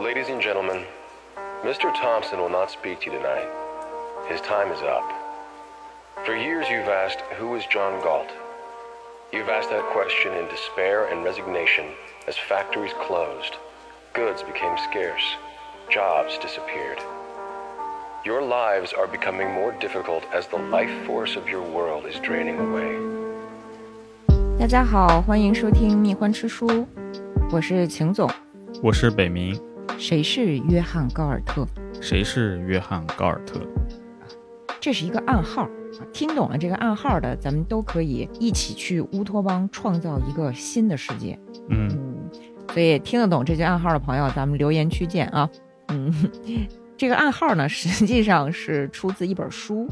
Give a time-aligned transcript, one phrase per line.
[0.00, 0.84] Ladies and gentlemen,
[1.62, 1.92] Mr.
[1.94, 3.48] Thompson will not speak to you tonight.
[4.28, 5.04] His time is up.
[6.24, 8.28] For years you've asked, who is John Galt?
[9.32, 11.86] You've asked that question in despair and resignation
[12.28, 13.56] as factories closed,
[14.14, 15.24] goods became scarce,
[15.90, 17.00] jobs disappeared.
[18.24, 22.58] Your lives are becoming more difficult as the life force of your world is draining
[22.58, 22.96] away.
[24.58, 26.66] 大家好，欢迎收听《蜜獾吃书》，
[27.52, 28.28] 我是秦总。
[28.82, 29.58] 我是北明，
[30.01, 31.63] 谁是约翰·高尔特？
[32.01, 33.61] 谁是约翰·高尔特？
[34.79, 35.69] 这是一个暗号，
[36.11, 41.39] 听懂了这个暗号的，咱们都可以一起去乌托邦创造一个新的世界。
[41.69, 41.87] 嗯，
[42.73, 45.47] 所以听得懂这句暗号的朋友，咱们留言区见啊。
[45.89, 46.11] 嗯，
[46.97, 49.87] 这个暗号呢，实际上是出自一本书，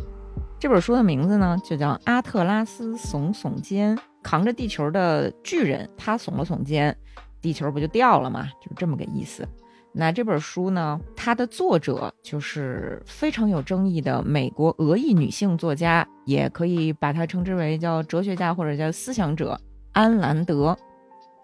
[0.60, 6.98] 这本书的名字呢就叫《阿特拉斯耸耸肩》，扛着地球的巨人，他耸了耸肩，
[7.40, 8.48] 地球不就掉了吗？
[8.60, 9.48] 就是这么个意思。
[9.92, 19.60] 那这本书呢，它的作者就是非常有争议的美国俄裔女性作家，也可以把它称之为叫哲学家或者叫思想者
[19.92, 20.78] 安兰德。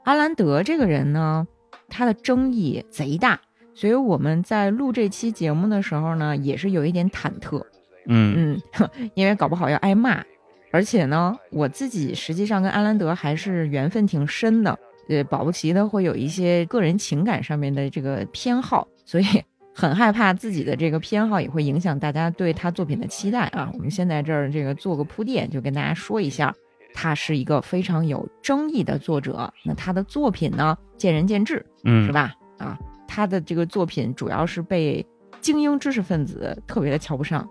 [0.04, 1.48] 安兰德这个人呢，
[1.90, 3.40] 他的争议贼大，
[3.74, 7.66] 所以我们在录这期节目的时候呢，也是有一点忐忑。
[8.08, 10.24] 嗯嗯， 因为搞不好要挨骂，
[10.72, 14.78] 而且呢，我自己实际上跟安兰德还是缘分挺深的。
[15.08, 19.26] 呃，保不齐的会有一些个人情感上面的这个偏好，所以
[19.74, 23.70] 很害怕自己的这个偏好也会影响大家对他作品的期待啊。
[23.74, 26.54] 我们先在这儿这个做个铺垫，就跟大家说一下，
[26.94, 29.54] 他是一个非常有争议的作者。
[29.64, 32.34] 那他的作品呢，见仁见智，嗯，是吧？
[32.58, 35.06] 啊，他的这个作品主要是被
[35.42, 37.48] 精英知识分子特别的瞧不上。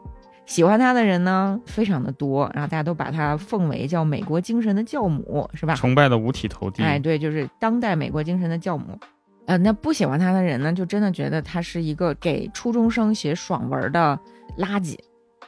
[0.47, 5.75] 喜欢他的人呢，非常的多，然后大家都把他奉为叫美国精神的教母，是吧？
[5.75, 6.83] 崇拜的五体投地。
[6.83, 8.98] 哎，对，就是当代美国精神的教母。
[9.47, 14.19] 呃，那不喜欢他的人呢，就真的觉得他是一个给初中生写爽文的
[14.59, 14.98] 垃圾，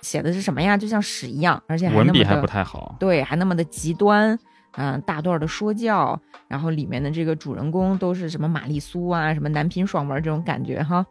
[0.03, 0.77] 写的是什么呀？
[0.77, 2.95] 就像屎一样，而且还文笔还不太好。
[2.99, 4.39] 对，还那么的极端，
[4.77, 11.07] 嗯、大段的说教，然后里面的这个主人公都是什么玛丽苏啊，什么男频爽文这种感觉哈。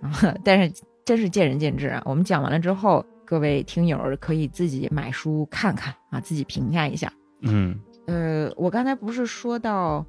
[0.00, 0.72] 啊，但是
[1.04, 2.00] 真是见仁见智啊。
[2.04, 7.12] 我们讲完了之后，各位听友可以自己买书看看啊，自己评价一下。
[7.42, 10.04] 嗯呃，我刚才不是说到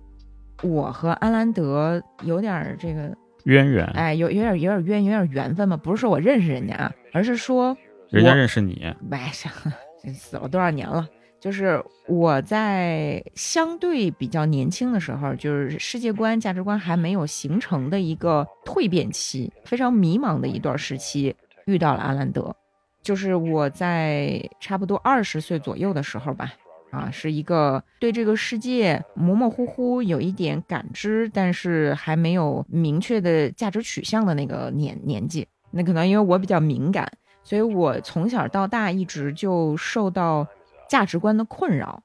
[0.64, 5.78] 我和安兰德有点儿这个，渊源，哎，有有点有点渊有点缘分吗？
[5.78, 7.78] 不是说我认识人家啊，而是说
[8.10, 8.82] 人家认识你。
[8.84, 8.90] 哎，
[9.22, 11.08] 呀死了多少年了？
[11.40, 21.36] 就是我在相对比较年轻的时候，就是世界观、价值观还没有形成的一个蜕变期，非常迷茫的一段时期，
[21.68, 22.56] 遇到了阿兰德。
[23.02, 26.54] 就是我在差不多二十岁左右的时候吧，
[26.92, 35.48] 啊，是一个对这个世界模模糊糊有一点感知，但是还没有明确的价值取向的那个年年纪。
[35.72, 37.12] 那可能因为我比较敏感，
[37.44, 40.46] 所以我从小到大一直就受到
[40.90, 42.04] 价值观的困扰。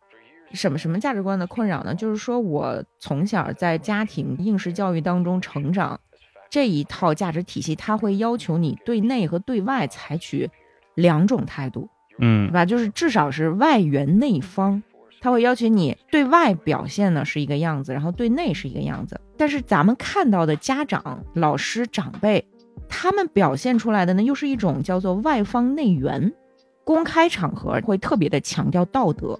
[0.52, 1.92] 什么什么价值观的困扰呢？
[1.92, 6.00] 就是说我从小在家庭应试教育当中成长，
[6.48, 10.48] 这一套价值体系，它会要求你对内和对外采取
[10.96, 12.64] 两种态度，嗯对吧？
[12.64, 14.82] 就是至少是外圆内方，
[15.20, 19.20] 他会要求你对外表现呢是一个样子，然后对内是一个样子。
[19.36, 22.44] 但是咱们看到的家长、老师、长辈，
[22.88, 26.32] 他们表现出来的呢，又是一种叫做外方内圆。
[26.84, 29.38] 公开场合会特别的强调道德，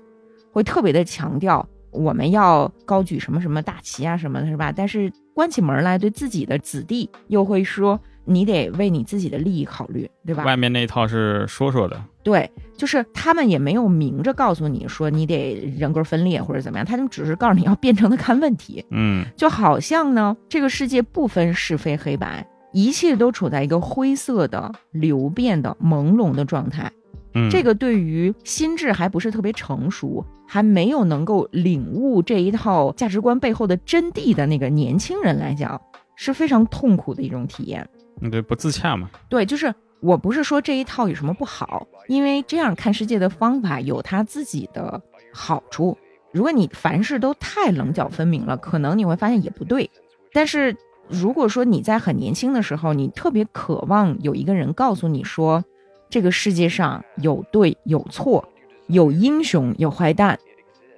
[0.52, 4.72] 会特别的强调我们要高举什么什么大旗啊什么的，是吧？
[4.72, 10.44] 但是关起门来对自己的子弟又会说，你得为你自己的利益考虑，对吧？
[10.44, 11.98] 外面那一套是说说的。
[12.22, 26.91] 对，就是他们也没有明着告诉你说你得人格分裂或者怎么样，他们只是告诉你要辩证的看问题，嗯就好像呢，这个世界不分是非黑白，一切都处在一个灰色的、流变的、朦胧的状态。
[27.34, 35.81] 嗯，这个对于心智还不是特别成熟，还没有能够领悟这一套价值观背后的真谛的那个年轻人来讲，
[36.16, 37.89] 是非常痛苦的一种体验。
[38.21, 39.10] 嗯对不自洽嘛。
[39.28, 45.01] 对，就是我不是说这一套有什么不好，因为这样看世界的方法有它自己的
[45.33, 45.97] 好处。
[46.33, 49.91] 如果你凡事都太棱角分明了，可能你会发现也不对。
[50.33, 50.77] 但是
[51.09, 55.65] 如果说你在很年轻的时候，你特别渴望有一个人告诉你说，
[56.10, 58.47] 这个世界上有对有错，
[58.86, 60.39] 有英雄有坏蛋，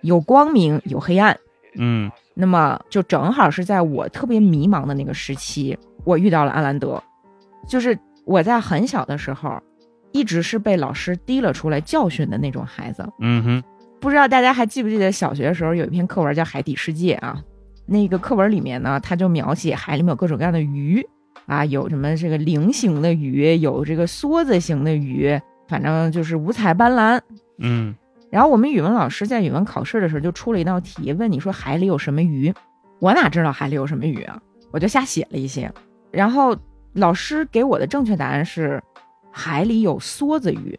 [0.00, 1.38] 有光明有黑暗，
[1.76, 7.00] 嗯那么就正好是在我特别迷茫的那个时期，我遇到了阿兰德。
[7.66, 9.60] 就是我在很小的时候，
[10.12, 13.08] 一直是被老师提了出来教训的那种孩子。
[13.20, 13.64] 嗯哼，
[14.00, 17.42] 不知道大家还记不记得小学的时候有一篇课文叫《海底世界》啊？
[17.86, 21.02] 那个课文里面呢，它就描写海里面有各种各样的鱼，
[21.46, 27.18] 啊，有什么这个菱形的鱼，有这个梭子形的鱼，反正就是五彩斑斓。
[27.58, 27.94] 嗯，
[28.30, 32.52] 然后我们语文老师在语文考试的时候就出了一道题，问你说海里有什么鱼？
[33.00, 34.38] 我哪知道海里有什么鱼啊？
[34.70, 35.72] 我就瞎写了一些。
[36.10, 36.54] 然后
[36.98, 38.82] 老师给我的正确答案是，
[39.30, 40.78] 海里有梭子鱼。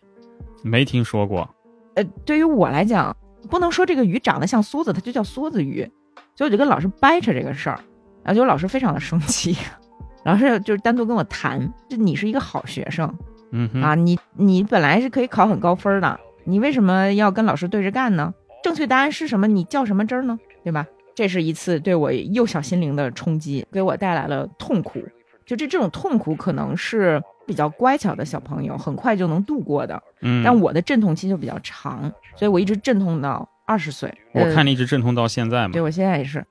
[0.63, 1.49] 没听说过。
[1.95, 3.15] 呃，对于我来讲，
[3.49, 5.89] 不能说这个鱼长得像梭子，它就叫梭子鱼。
[6.35, 7.79] 所以我就跟老师掰扯这个事儿，
[8.23, 9.57] 然后就老师非常的生气。
[10.25, 13.13] 老师就是单独跟我谈，就你是一个好学生，
[13.51, 18.33] 嗯啊，你你本来是可以考很高分的，你为什么要跟老师对着干呢？
[18.61, 19.47] 正确答案是什么？
[19.47, 20.37] 你较什么真儿呢？
[20.63, 20.85] 对吧？
[21.15, 25.01] 这是一次对我幼小心灵的冲击，给我带来了痛苦。
[25.49, 32.01] 就这这种痛苦，可能是比较乖巧的小朋友很快就能度过的，嗯，但我的阵痛期就比较长，
[32.35, 34.13] 所以我一直阵痛到二十岁。
[34.33, 36.45] 我看你一直阵痛到现在嘛，对我现在也 是，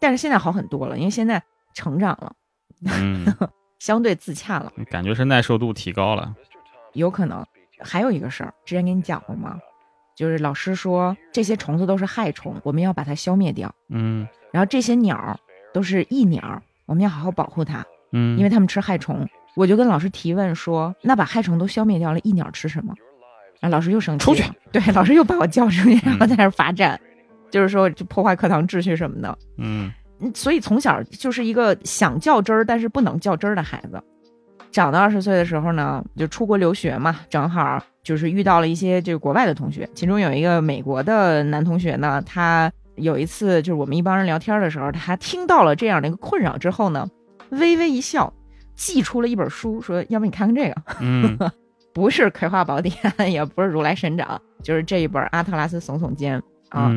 [0.00, 1.42] 但是现在好很多了，因为现在。
[1.74, 2.34] 成长了，
[2.84, 3.24] 嗯，
[3.80, 6.34] 相对自洽了，感觉是耐受度提高了，
[6.92, 7.42] 有可能。
[7.80, 9.58] 还有一个事儿，之前跟你讲过吗？
[10.14, 13.74] 就是老师说这些虫子都是害虫，我们要把它消灭掉。
[13.88, 15.40] 嗯，然后这些鸟
[15.72, 17.84] 都是益鸟，我们要好好保护它。
[18.12, 19.26] 嗯，因为他们吃害虫。
[19.54, 22.94] 我就跟老师提问说，那把害虫都消灭掉了，益鸟吃什么？
[23.60, 24.44] 啊，老师又生气，出去。
[24.72, 26.98] 对，老师又把我叫出去，然后在那罚站，
[27.50, 29.38] 就是说就破坏课堂秩序什么的。
[29.58, 29.92] 嗯。
[30.34, 34.00] 所以从小就是一个想较真儿，但是不能较真儿的孩子。
[34.70, 47.08] 长到二十岁的时候呢，就出国留学嘛，正好就是遇到了一些这个国外的同学，其中有一个美国的男同学呢，他有一次就是我们一帮人聊天的时候，他听到了这样的一个困扰之后呢，
[47.50, 48.32] 微微一笑，
[48.74, 51.38] 寄出了一本书，说：“要不你看看这个。”嗯，
[51.94, 52.94] 不是《葵花宝典》，
[53.28, 56.90] 也不是《如来神掌》，就是这一本《阿特拉斯耸耸肩》啊，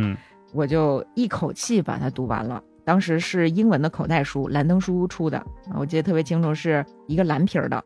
[0.53, 2.62] 我就一口气把它读完了。
[2.86, 5.44] 当时是英文的口袋书，兰登书屋出的，
[5.75, 7.83] 我记得特别清楚，是一个蓝皮儿的。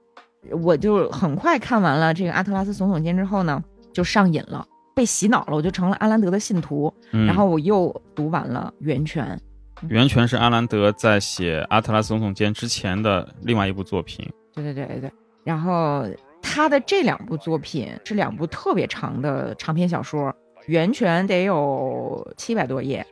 [0.61, 3.63] 我就很快看完了这个《阿特拉斯耸耸肩》之后呢，
[3.93, 4.65] 就上瘾了，
[4.99, 6.93] 被洗脑了，我就成了阿兰德的信徒。
[7.09, 9.39] 然后我又读完了《源泉》。
[9.87, 14.29] 源泉是阿兰德在写《阿特拉斯耸耸肩》之前的另外一部作品。
[14.53, 15.11] 对对对对对。
[15.45, 16.05] 然后
[16.41, 20.29] 他的这两部作品是两部特别长的长篇小说，
[20.65, 23.05] 《源泉》得有七百多页。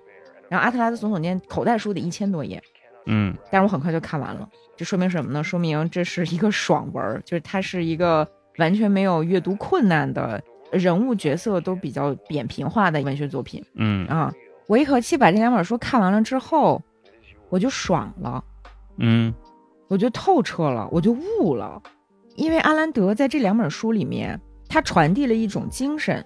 [0.50, 2.62] 然后阿特拉斯耸耸肩口袋书得一千多页，
[3.06, 4.46] 嗯，但是我很快就看完了，
[4.76, 5.42] 这说明什么呢？
[5.42, 13.64] 说明这是一个爽文，就是它是一个完全没有阅读困难的人物角色都比较扁平化的文学作品。
[13.76, 14.34] 嗯啊，
[14.68, 16.82] 我一口气把这两本书看完了之后，
[17.50, 18.44] 我就爽了，
[18.98, 19.34] 嗯，
[19.88, 21.82] 我就透彻了，我就悟了，
[22.36, 26.26] 因为阿兰德在这两本书里面，他传递了一种精神，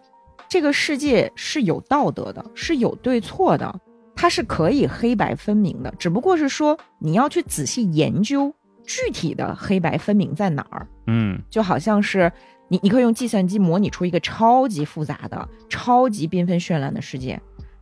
[0.50, 3.80] 这个世界是有道德的，是有对错的。
[4.14, 8.54] 它是可以黑白分明的，只不过是说你要去仔细研究
[8.86, 10.86] 具体的黑白分明在哪儿。
[11.08, 12.32] 嗯，就好像是
[12.72, 17.38] 你，你可以用计算机模拟出一个超级复杂的、超级缤纷绚烂的世界，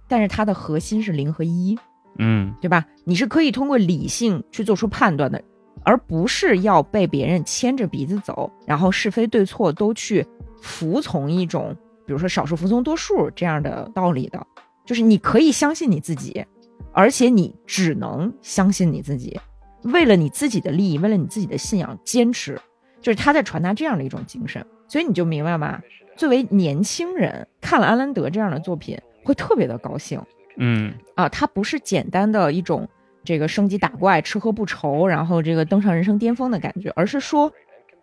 [0.08, 1.78] 但是它的核心是零和一。
[2.18, 2.84] 嗯，对吧？
[3.06, 5.40] 你是可以通过理性去做出判断的，
[5.84, 10.26] 而不是要被别人牵着鼻子走，然后是非对错都去
[10.60, 11.78] 服从一种，
[12.08, 14.44] 比如说少数服从多数这样的道理的。
[14.88, 16.44] 就是你可以相信你自己，
[16.92, 19.40] 而且你只能相信你自己，
[19.84, 22.60] 为了你自己的利益，为了你自己的信仰坚持。
[23.02, 25.82] 就是他在传达这样的一种精神，所以你就明白吗。
[26.18, 30.22] 作为年轻人看了安兰德这样的作品，会特别的高兴。
[30.58, 32.86] 嗯啊，它不是简单的一种
[33.24, 37.50] 这个升级打怪、吃喝不愁，然后这个登上人生巅峰的感觉，而是说，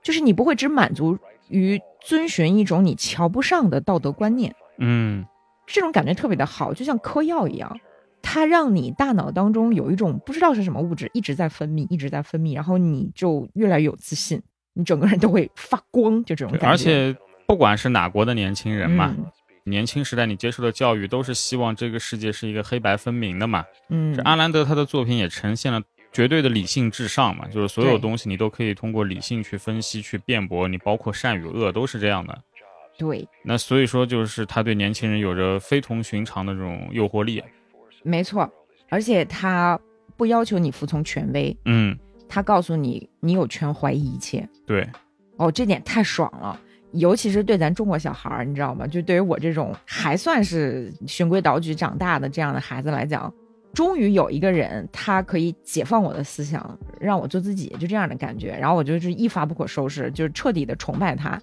[0.00, 4.54] 就是你不会只满足于遵循一种你瞧不上的道德观念。
[4.78, 5.26] 嗯。
[5.66, 7.76] 这种感觉特别的好，就像嗑药一样，
[8.22, 14.40] 它让你大脑当中有一种不知道是什么物质一直在分泌，一直在分泌，然后你就越来越有自信，
[14.76, 16.66] 你整个人都会发光，就这种感觉。
[16.68, 17.16] 而且
[17.46, 19.16] 不管是哪国的年轻人嘛，
[19.64, 23.64] 年轻时代你接受的教育都是希望这个世界是一个黑白分明的嘛。
[23.88, 32.38] 嗯，这阿兰德他的作品也呈现了绝对的理性至上嘛，就是所有东西你都可以通过理性去分析、去辩驳，你包括善与恶都是这样的。
[32.98, 37.42] 对，那所以说，就是他对年轻人有着非同寻常的这种诱惑力。
[38.02, 38.50] 没错，
[38.88, 39.78] 而且他
[40.16, 44.48] 不要求你服从权威，嗯，他告诉你你有权怀疑一切。
[44.66, 44.88] 对，
[45.36, 46.58] 哦，这点太爽了，
[46.92, 48.86] 尤其是对咱中国小孩儿，你知道吗？
[48.86, 53.32] 就对于我这种还算是循规蹈矩长大的这样的孩子来讲，
[53.72, 58.56] 终于有一个人他可以解放我的思想，让我做自己，就这样的感觉。
[58.58, 61.40] 然后我就是一发不可收拾，就是彻底的崇拜他。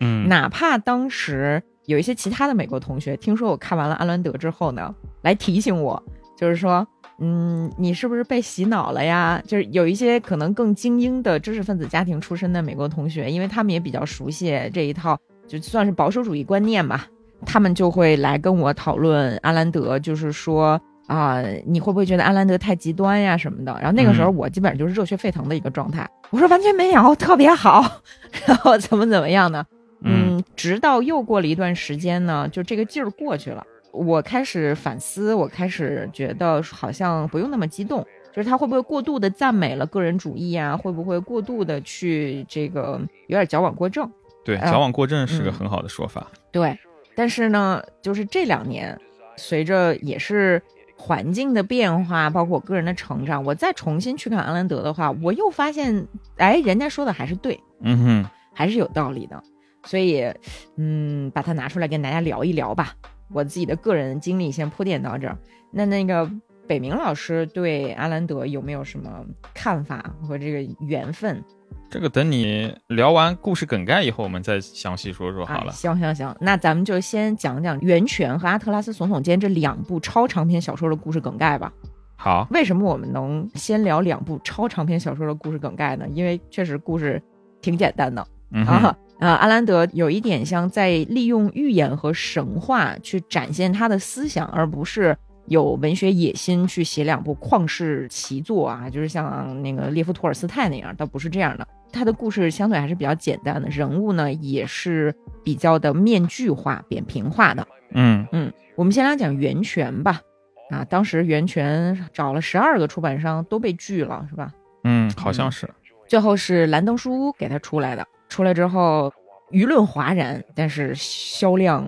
[0.00, 6.02] 嗯，哪怕当时有一些其他的美国同学听说我看完了《阿兰德》之后呢，来提醒我，
[6.36, 6.86] 就是说
[7.18, 9.42] 嗯，你是不是被洗脑了呀？
[9.46, 17.06] 就是有一些可能更精英的知识分子家庭出身的美国同学，因为他们也比较熟悉这一套，就算是保守主义观念吧，
[17.46, 23.72] 他们就会来跟我讨论阿兰德，就是说啊，你会不会觉得阿兰德太极端呀什么的？
[23.80, 28.02] 然后那个时候我基本上就是热血沸腾的一个状态，我说完全没有，特别好，
[28.46, 29.64] 然后怎么怎么样呢？
[30.02, 33.64] 嗯，直到又过了一段时间呢，就这个劲儿过去了。
[33.96, 40.76] 我开始反思，我开始觉得好像不用那么激动，就是他会不会过度的赞美了个人主义啊？
[40.76, 44.10] 会不会过度的去这个有点矫枉过正？
[44.44, 46.26] 对，矫枉过正是个很好的说法。
[46.52, 46.78] 对，
[47.14, 48.96] 但是呢，就是这两年，
[49.36, 50.62] 随着也是
[50.96, 59.42] 环境的变化，包括我个人的成长，我再重新去看安兰德的话，我又发现，哎，人家说的还是对，嗯哼，还是有道理的。
[59.84, 60.28] 所以，
[60.76, 62.94] 嗯，把它拿出来跟大家聊一聊吧。
[63.32, 65.36] 我自己的个人经历先铺垫到这儿，
[65.70, 66.30] 那那个
[66.66, 71.42] 北明老师对阿兰德有没有什么看法和这个缘分？
[71.88, 75.72] 这个等你聊完故事梗概以后，我们再详细说说好了。
[75.72, 81.72] 行行行，那咱们就先讲讲《源泉》和《阿特拉斯耸耸肩》这两部超长篇小说的故事梗概吧。
[82.16, 86.06] 好，为什么我们能先聊两部超长篇小说的故事梗概呢？
[86.08, 87.22] 因为确实故事
[87.60, 88.26] 挺简单的
[88.66, 88.96] 啊。
[89.18, 101.66] 啊，阿兰德有一点像在利用寓言和神话去展现他的思想，而不是有文学野心去写两部旷世奇作啊，就是像那个列夫·托尔斯泰那样，倒不是这样的。
[101.92, 107.66] 他的故事相对还是比较简单的，人物呢也是比较的面具化、扁平化的。
[107.92, 110.20] 嗯嗯，我们先来讲《源泉》吧。
[110.68, 114.52] 啊，当时《源泉》找了十二个出版商都被拒了，是吧？
[114.84, 115.70] 嗯，好像是。
[116.08, 118.04] 最后是兰登书屋给他出来的。
[118.28, 119.12] 出来之后，
[119.50, 121.84] 舆论哗然，但是销量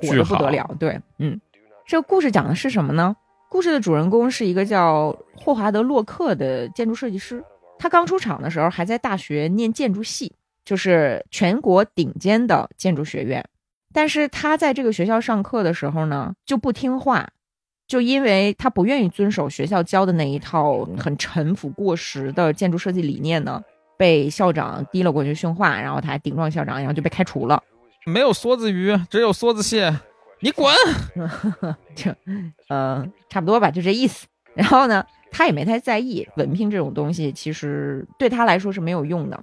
[0.00, 0.68] 火的不得了。
[0.78, 1.40] 对，嗯，
[1.86, 3.16] 这个故事讲的是什么呢？
[3.48, 7.44] 故事的主人公是一个叫霍华德·洛克的建筑设计师。
[7.78, 10.32] 他刚出场的时候还在大学念建筑系，
[10.64, 13.44] 就是全国顶尖的建筑学院。
[13.92, 17.28] 但是他在这个学校上课的时候呢，就不听话，
[17.86, 23.62] 就因为他不愿意遵守学校教的那一套很陈腐过时的建筑设计理念呢。
[23.96, 27.62] 被校长提了过去训话，然后他还顶撞校长，然后就被开除了。
[28.04, 29.94] 没有梭子鱼，只有梭子蟹，
[30.40, 30.74] 你滚！
[31.94, 32.12] 就，
[32.68, 34.26] 呃，差不多吧，就这意思。
[34.54, 39.42] 然后呢，他也没太在意文凭这种东西，其实对他来说是没有用的。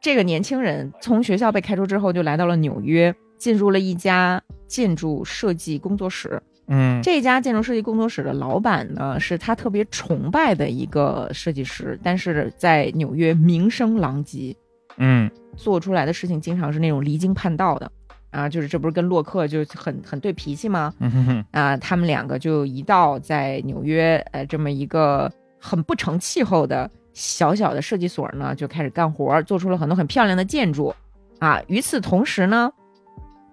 [0.00, 6.42] 这个年轻人从学校被开除之后，就来到了纽约，进入了一家建筑设计工作室。
[6.68, 14.56] 嗯，这家建筑设计工作室的老板呢，是他特别崇拜的一个设计师，但是在纽约名声狼藉。
[14.96, 17.90] 嗯，做出来的事情经常是那种离经叛道的，
[18.30, 20.94] 啊，就是这不是跟洛克就很很对脾气吗？
[21.00, 30.94] 嗯哼啊，他们两个就一道在纽约呃这么一个很不成气候的小小的设计所呢，就开始干活，做出了很多很漂亮的建筑。
[31.38, 32.70] 啊，与此同时呢，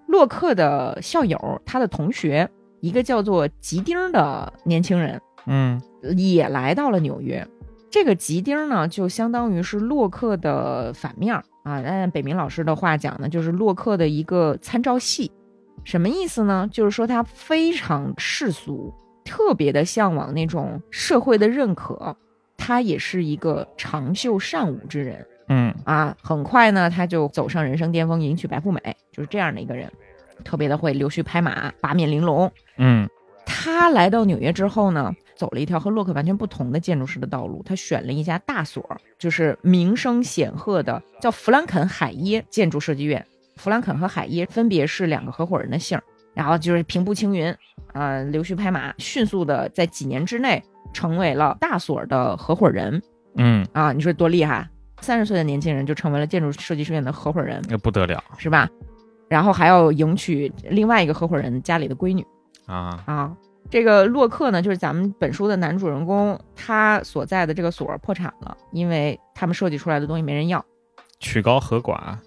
[0.06, 2.48] 洛克的校友，他的同学。
[2.80, 5.80] 一个叫做吉丁的年轻人，嗯，
[6.16, 7.46] 也来到了纽约。
[7.90, 11.44] 这个吉丁呢，就相当于是洛克的反面啊。
[11.64, 15.30] 按北明老师的话讲呢，就是洛克的一个参照系。
[15.82, 16.68] 什么意思呢？
[16.70, 18.94] 就是说他非常世俗，
[19.24, 22.16] 特别的向往那种社会的认可。
[22.56, 29.90] 他也是一个长袖善舞之人，嗯啊，很快呢，他就走上人生巅峰，迎娶白富美，就是这样的一个人。
[30.40, 32.50] 特别的会溜须拍马、八面玲珑。
[32.78, 33.08] 嗯，
[33.46, 37.62] 他来到纽约之后呢，走了一条和洛克完全不同的建筑师的道路。
[37.64, 38.84] 他选了一家大所，
[39.18, 43.24] 就是名声显赫的叫弗兰肯海耶建筑设计院。
[43.56, 46.00] 弗兰肯和海耶分别是两个合伙人的姓，
[46.34, 47.54] 然后就是平步青云，
[47.92, 53.02] 啊，溜须拍马，迅速的在几年之内成为了大所的合伙人。
[53.36, 54.68] 嗯，啊，你说多厉害？
[55.02, 58.68] 三十岁的年轻人就成为了建筑设计师院的合伙人，那不得了，是吧？
[59.30, 62.26] 然后还要迎娶另外一个合伙人家里的闺女，
[62.66, 63.36] 啊啊！
[63.70, 70.64] 这个洛克呢，就是咱们本书的男主人公，他所在的这个所破产了，因为他们设计出来的东西没人要，
[71.20, 72.18] 曲高和寡。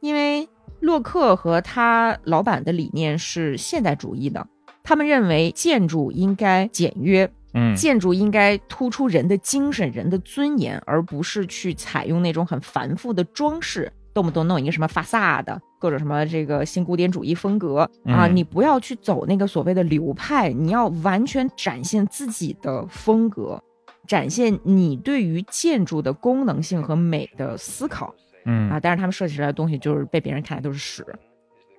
[0.00, 0.46] 因为
[0.80, 4.46] 洛克和他老板的理念是现代主义的，
[4.82, 13.90] 他们认为建筑应该简约，嗯，建筑应该突出人的精神、人的尊严，而不是去采用那种很繁复的装饰。
[14.12, 23.62] 动不动弄一个什么发萨的，各种什么这个新古典主义风格啊，你不要去走那个所谓的流派，你要完全展现自己的风格，
[24.06, 28.14] 展现你对于建筑的功能性和美的思考，
[28.44, 31.06] 嗯啊，但是他们设计出来的东西就是被别人看来都是屎，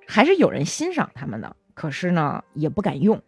[0.07, 3.21] 还是有人欣赏他们的，可是呢也不敢用，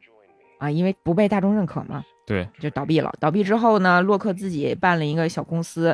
[0.59, 2.03] 啊，因为不被大众认可嘛。
[2.25, 3.13] 对，就倒闭了。
[3.19, 5.93] 倒闭之后呢，洛克自己办了一个小公司，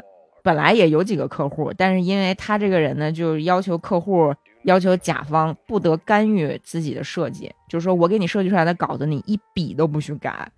[0.50, 10.52] 本来也有几个客户，但是因为他这个人呢，就要求客户、要求甲方不得干预自己的设计，就是说我给你设计出来的稿子，你一笔都不许改。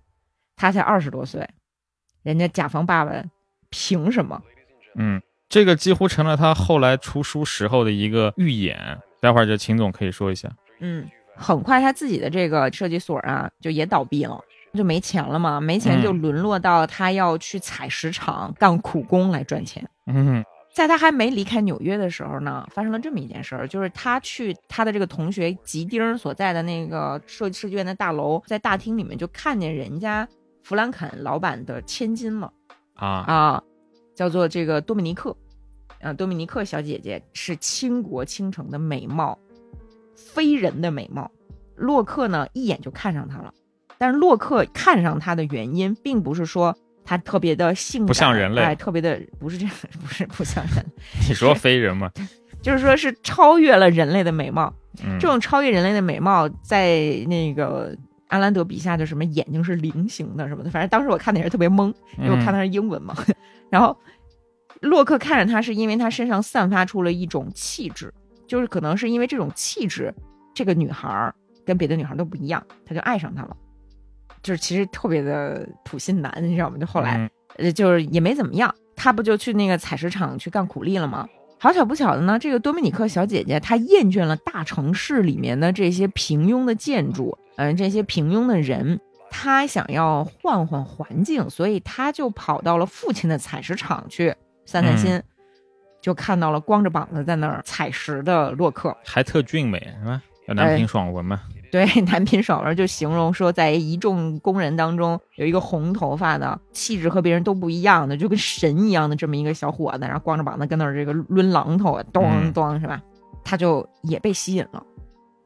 [0.56, 1.46] 他才二十多岁，
[2.22, 3.22] 人家甲方爸爸
[3.68, 4.42] 凭什么？
[4.94, 5.20] 嗯，
[5.50, 8.98] 这个几乎成了他后来出书时候的一个预演。
[9.20, 10.50] 待会儿就秦总可以说一下。
[10.80, 11.06] 嗯，
[11.36, 14.42] 很快他自己的这个设计所啊，就也倒闭了，
[14.74, 19.86] 就没钱了嘛，没钱就沦落到他要去采石场干苦工来赚钱。
[20.06, 30.28] 嗯，在他还没离开纽约的时候呢，发生了这么一件事儿，就是他去他的这个同学吉丁所在的那个设计设计院的大楼，在大厅里面就看见人家。
[30.64, 32.52] 弗兰肯老板的千金了
[32.94, 33.62] 啊啊，
[34.14, 35.36] 叫做这个多米尼克，
[36.00, 39.36] 啊，多米尼克小姐姐是倾国倾城的美貌，
[40.14, 41.28] 非人的美貌。
[41.74, 43.52] 洛克呢一眼就看上她了，
[44.02, 50.84] 但是洛克看上她的原因，并不是说她特别的性感， 不像人类，哎，特别的不是这样，不是不像人。
[51.28, 52.10] 你说非人吗？
[52.60, 54.74] 就是说是超越了人类的美貌。
[55.20, 57.96] 这种超越人类的美貌，在那个。
[58.28, 63.14] 阿兰德笔下的什么眼睛是菱形的什么的，反正当时我看的也是特别懵，因为我看的是英文嘛。
[63.68, 63.94] 然后
[64.80, 68.10] 洛克看着他，是因为他身上散发出了一种气质，
[68.46, 70.14] 就是可能是因为这种气质，
[70.54, 71.30] 这个女孩
[71.66, 73.54] 跟别的女孩都不一样，他就爱上她了。
[74.42, 76.76] 就是其实特别的土心男，你知道吗？
[76.78, 81.28] 就后来呃，就是也没怎么样，他不就去那个采石场去干苦力了吗？
[81.58, 87.38] 好巧不巧的呢，这个多米尼克小姐姐她厌倦了大城市里面的这些平庸的建筑。
[87.54, 88.98] 嗯，这些平庸的人，
[89.30, 94.34] 她想要换换环境，所以她就跑到了父亲的采石场去
[94.66, 95.22] 散散心，
[96.00, 100.20] 就看到了光着膀子在那儿采石的洛克，还特俊美是吧？
[100.48, 101.42] 叫男频爽文嘛？
[101.72, 113.00] 对， 男频爽文就形容说，在一众工人当中有一个红头发的，气质和别人都不一样的，就跟神一样的这么一个小伙子，然后光着膀子跟那儿这个抡榔头，咚咚是吧？
[113.42, 114.84] 他就也被吸引了。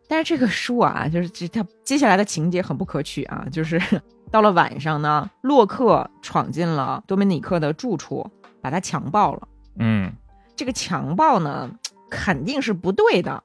[0.08, 3.80] 但是这个书啊，就是这他接下来的情节很不可取啊，就是
[4.30, 8.28] 到了晚上呢，洛克闯进了多米尼克的住处，
[8.60, 9.48] 把他强暴了。
[9.78, 10.12] 嗯，
[10.56, 11.70] 这个强暴呢
[12.10, 13.42] 肯定是不对的，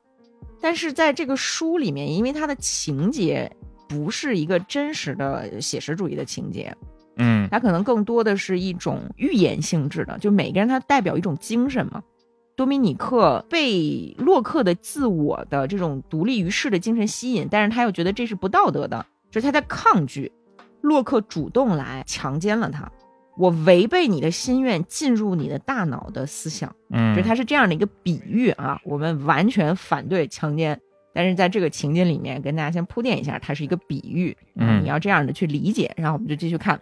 [0.61, 3.51] 但是在这个书里面，因为它的情节
[3.89, 6.73] 不是一个真实的写实主义的情节，
[7.17, 12.01] 嗯，它可能更多的是一种寓言性质的，就每个人他代表一种精神嘛。
[12.55, 20.31] 多米尼克被洛克的自我的这种独立于世的精神吸引，但是他又觉得这是不道德的，就是他在抗拒
[20.81, 22.91] 洛克主动来强奸了他。
[23.41, 28.79] 我违背你的心愿，进入你的大脑的思想，嗯，就它是这样的一个比喻啊。
[28.85, 30.79] 我们完全反对强奸，
[31.11, 35.91] 但是在这个情节里面，跟大家先铺垫一下，它是一个比喻，嗯，你要这样的去理解。
[35.97, 36.79] 然后我们就继续看，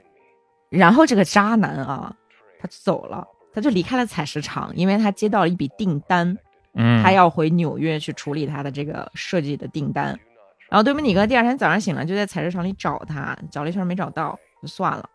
[0.70, 2.14] 然后这个渣男啊，
[2.60, 3.26] 他走了。
[3.54, 6.38] 他就离开了采石场，因为他接到了一笔订单，
[6.76, 10.08] 嗯，他要回纽约去处理他的这个设计的订单。
[10.70, 15.10] 然后多米尼哥第二天早上醒了，就在采石场里找他，找了一圈没找到，就算了。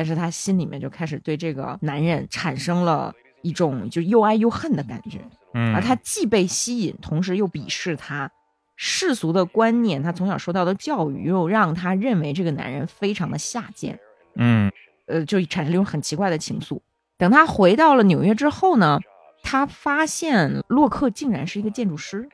[0.00, 5.20] 但是他心里面就开始对这个男人产生了一种就又爱又恨的感觉，
[5.52, 8.30] 嗯，而他既被吸引，同时又鄙视他。
[8.76, 14.00] 世俗的观念，他从小受到的教育，又让他认为这个男人非常的下贱，
[14.36, 14.72] 嗯，
[15.04, 16.80] 呃，就产生了一种很奇怪的情愫。
[17.18, 18.98] 等他回到了纽约之后呢，
[19.42, 22.26] 他发现洛克竟然是一个建筑师，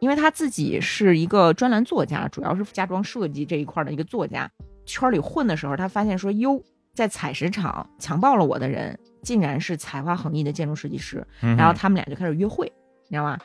[0.00, 4.50] 因为他自己是一个专栏作家，主要是家装设计这一块的一个作家。
[4.84, 6.60] 圈里混的时候，他发现说：“哟，
[6.94, 12.70] 在采石场强暴了我的人，竟然是才华横溢的建筑设计师。”然后他们俩就开始约会，
[13.08, 13.38] 你知道吗？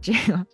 [0.00, 0.46] 这个，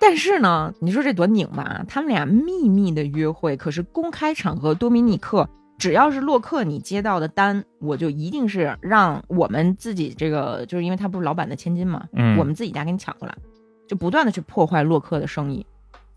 [0.00, 1.84] 但是呢，你说这多拧巴？
[1.88, 5.48] 他们俩秘密的约会，可是公开场合，多米尼克。
[5.78, 13.36] 只要是洛克你接到的单，我就一定是让我们自己这个，就是因为他不是老板的千金嘛，嗯，我们自己家给你抢过来，
[13.86, 15.66] 就不断的去破坏洛克的生意，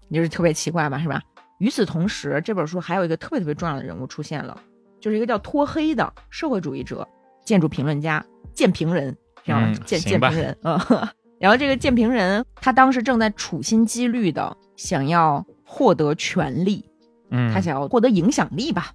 [0.07, 1.21] 你就是特别奇怪吧，是吧？
[1.57, 4.57] 与此同时，这本书还有一个特别特别重要的人物出现了，
[4.99, 7.07] 就是一个叫脱黑的社会主义者
[7.45, 9.73] 建筑评论家建平人，知道吗？
[9.85, 10.79] 建建平人，嗯，
[11.39, 16.85] 然后这个建平人他当时正在处心积虑的想要获得权力，
[17.31, 18.93] 嗯，他想要获得影响力吧。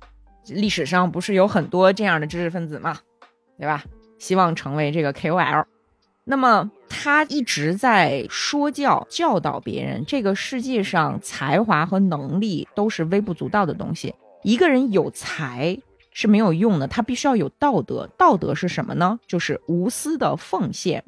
[0.48, 2.98] 历史上不是有很多这样的知识分子嘛，
[3.58, 3.82] 对吧？
[4.18, 5.64] 希望成为这个 KOL，
[6.24, 14.14] 那么他一直在说教教导别人，这个世界上才华和能力都是微不足道的东西。
[14.42, 15.78] 一个人有才
[16.14, 18.08] 是没有用的，他必须要有道德。
[18.16, 19.18] 道德是什么呢？
[19.26, 21.04] 就是无私的奉献，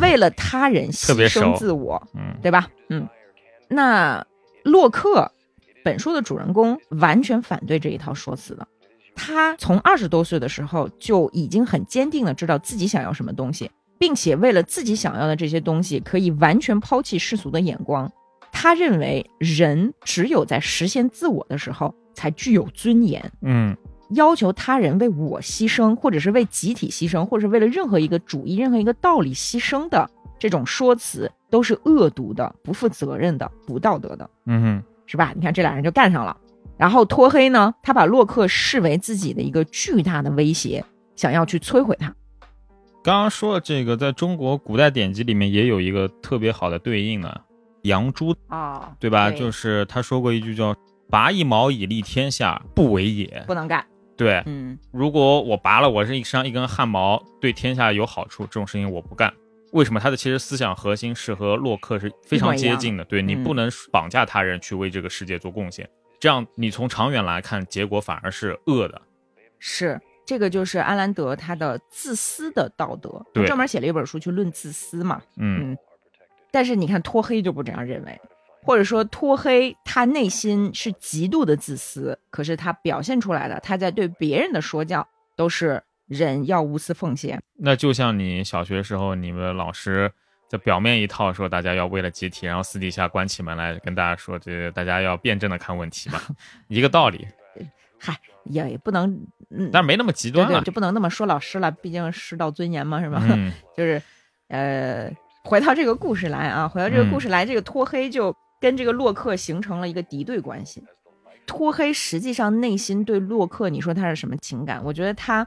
[0.00, 2.68] 为了他人牺牲自我，嗯，对吧？
[2.88, 3.06] 嗯，
[3.68, 4.24] 那
[4.62, 5.30] 洛克
[5.84, 8.66] 本书的主人公完全反对这一套说辞的。
[9.16, 18.10] 他从二十多岁的时候就已经很坚定的知道自己想要什么东西，并且为了自己想要的这些东西，可以完全抛弃世俗的眼光。
[18.52, 23.32] 他认为人只有在实现自我的时候才具有尊严。
[23.42, 23.76] 嗯
[24.10, 35.32] 要求他人为我牺牲，或者是为集体牺牲，或者是为了任何一个主义、任何一个道理牺牲的这种说辞，都是恶毒的、不负责任的、不道德的，嗯哼，是吧？
[35.34, 36.36] 你看这俩人就干上了。
[36.76, 42.14] 然后托黑呢，他把洛克视为自己的一个巨大的威胁，想要去摧毁他。
[43.02, 47.32] 刚刚说的这个，在中国古代典籍里面也有一个特别好的对应呢，
[47.82, 49.30] 杨朱，啊，对吧？
[49.30, 50.74] 对就是他说过一句叫
[51.08, 53.84] “拔一毛以利天下，不为也不能干。”。
[54.16, 59.32] 对，嗯，如果我拔了我这身上一根汗毛，对天下有好处，这种事情我不干。
[59.72, 59.98] 为什么？
[59.98, 63.04] 他的其实思想核心是和洛克是非常接近的。
[63.06, 65.88] 对你嗯不能绑架他人去为这个世界做贡献，
[66.20, 69.02] 这样你从长远来看，结果反而是恶的。
[69.58, 75.20] 是这个就是安兰德他的自私的道德，专门写了一本书去论自私嘛。
[75.38, 75.78] 嗯嗯，
[76.52, 78.20] 但是你看托黑就不这样认为，
[78.64, 87.40] 或者说脱黑他内心是极度的自私，可是他表现出来的，他在对别人的说教都是人要无私奉献。
[87.56, 90.10] 那就像你小学时候，你们老师
[90.48, 96.20] 在表面一套说大家要为了集体，然后私底下关起门来跟大家说，这大家要辩证的看问题嘛，
[96.68, 97.26] 一个道理。
[97.98, 99.08] 嗨，也也不能，
[99.50, 100.62] 嗯，但是没那么极对对，端了。
[100.62, 103.22] 就不能那么说老师了，毕竟师道尊严嘛，是吧？
[103.30, 104.02] 嗯 就是，
[104.48, 105.10] 呃，
[105.42, 110.82] 回到这个故事来啊，回到这个故事来，这个脱黑就跟这个洛克形成了一个敌对关系。
[111.44, 114.82] 托黑实际上内心对洛克，你说他是什么情感？
[114.82, 115.46] 我觉得他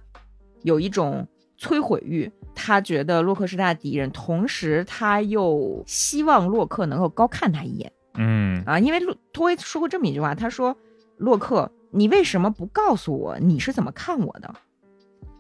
[0.62, 1.28] 有一种
[1.58, 10.78] 摧毁欲，他觉得洛克是他的敌人，同时他又希望洛克能够高看他一眼嗯啊，因为洛托黑说过这么一句话，他说
[11.18, 14.54] ：“洛克，你为什么不告诉我你是怎么看我的？”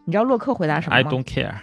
[0.03, 1.53] 你知道洛克回答什么吗，I？don't care。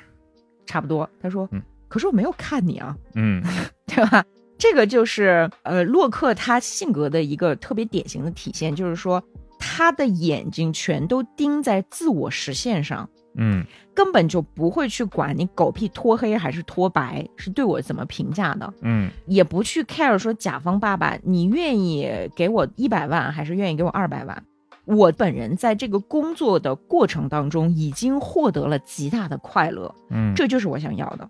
[0.64, 3.42] 差不多，他说：“嗯可是我没有看你啊。”嗯
[3.86, 4.24] 对吧？
[4.56, 9.22] 这个就是呃，洛克他性格的一个特别典型的体现，就是说
[9.58, 13.64] 他的眼睛全都盯在自我实现上，嗯
[13.94, 24.44] 根本就不会去管你狗屁脱黑还是脱白，是对我怎么评价的，嗯也不去 care 说甲方爸爸你愿意给我一百万还是愿意给我二百万。
[24.84, 31.28] 我本人在这个工作的过程当中已经获得了极大的快乐，嗯，这就是我想要的。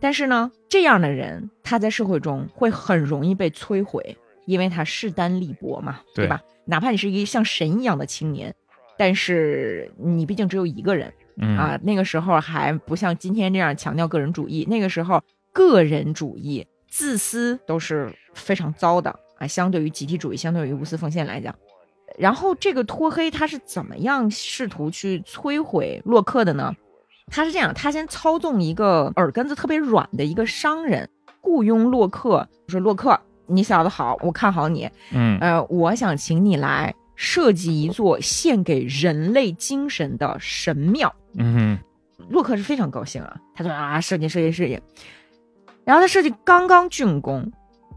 [0.00, 6.40] 但是呢，这样的人他在社会中会很容易被摧毁，因为他势单力薄嘛，对吧？
[6.64, 8.54] 哪怕你是一个像神一样的青年，
[8.96, 11.78] 但是你毕竟只有一个人嗯啊。
[11.82, 19.46] 那个时候还不像今天这样强调个人主义，那个时候个人主义、自私都是非常糟的啊。
[19.46, 21.54] 相对于集体主义，相对于无私奉献来讲。
[22.18, 26.74] 然后这个托黑他是怎么样试图去摧毁洛克的呢？
[27.30, 31.08] 他是这样，他先操纵一个耳根子特别软的一个商人，
[31.40, 41.14] 雇佣洛克，说洛克，你小子好，我看好你，嗯呃，我想请你来设计一座献给人类精神的神庙。
[41.38, 41.78] 嗯
[42.28, 44.78] 洛克是非常高兴啊，他说啊，设计设计设计，
[45.84, 47.50] 然后他设计刚刚竣工，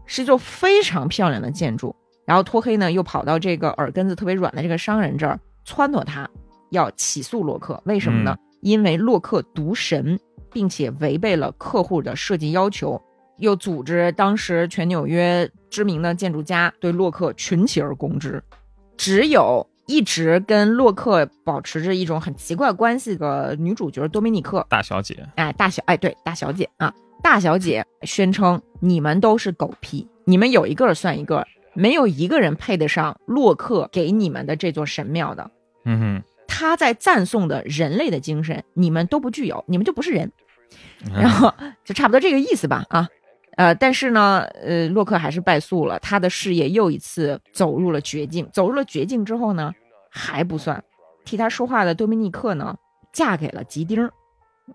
[0.06, 1.94] 是一座非常漂亮的建筑。
[2.24, 6.26] 然后托黑呢又跑到这个耳根子特别软的这个商人这儿撺掇他
[6.70, 8.34] 要起诉洛克，为什么呢？
[8.64, 10.18] 因为洛克渎神，
[10.50, 13.00] 并且违背了客户的设计要求，
[13.36, 18.42] 又组织当时全纽约知名的建筑家对洛克群起而攻之。
[18.96, 35.50] 只有一直跟洛克保持着一种很奇怪关系的女主角多米尼克，大小姐，哎，大小，哎，对，大小姐啊，大小姐宣称你们都是狗屁，你们有一个算一个，没有一个人配得上洛克给你们的这座神庙的。
[35.84, 40.30] 嗯哼他在赞颂的人类的精神，你们都不具有，你们就不是人。
[41.06, 41.52] 嗯然后
[41.84, 43.06] 就差不多这个意思吧啊，
[43.56, 48.48] 呃，但是呢，呃，洛克还是败诉了，他的事业又一次走入了绝境。
[48.52, 49.72] 走入了绝境之后呢，
[50.10, 50.82] 还不算，
[51.24, 52.76] 替他说话的多米尼克呢，
[53.12, 54.10] 嫁给了吉丁儿。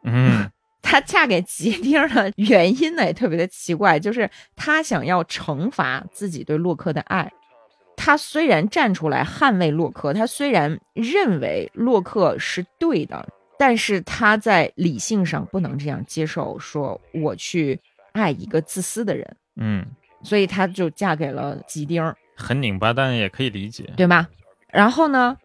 [0.03, 0.49] 嗯
[0.81, 7.29] 她嫁给吉丁儿的原因呢，也特别的奇怪，就是她想要惩罚自己对洛克的爱。
[8.01, 17.77] 她虽然站出来捍卫洛克，他虽然认为洛克是对的，但是他在理性上不能这样接受，说我去
[18.13, 19.85] 爱一个自私的人，嗯，
[20.23, 22.15] 所以他就嫁给了吉丁儿。
[22.37, 23.91] 很拧巴，但也可以理解。
[23.97, 24.29] 对吧？
[24.71, 25.35] 然后呢，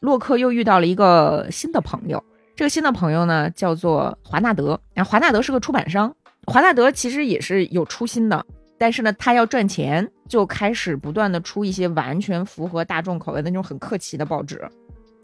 [0.00, 2.24] 洛克又遇到了一个新的朋友，
[2.56, 4.80] 这个新的朋友呢叫做华纳德。
[4.94, 6.16] 然后华纳德是个出版商，
[6.46, 8.46] 华纳德其实也是有初心的，
[8.78, 14.62] 但是呢，他要赚钱，就开始不断的出一些完全符合大众口味的那种很客气的报纸。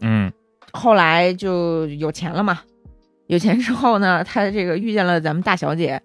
[0.00, 0.32] 嗯
[0.72, 2.60] 后来就有钱了嘛，
[3.28, 6.02] 有钱之后呢，他这个遇见了咱们大小姐，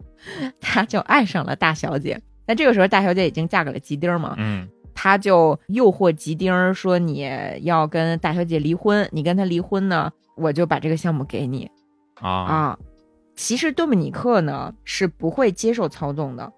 [0.61, 2.21] 他就爱上了大小姐。
[2.45, 7.25] 那这个时候，大小姐已经嫁给了吉丁嘛，嗯他就诱惑吉丁儿说：“你
[7.61, 11.71] 要跟大小姐离婚，你跟他离婚呢，我就把这个项目给你
[12.15, 12.79] 啊啊。”
[13.37, 16.51] 其实多米尼克呢是不会接受操纵的，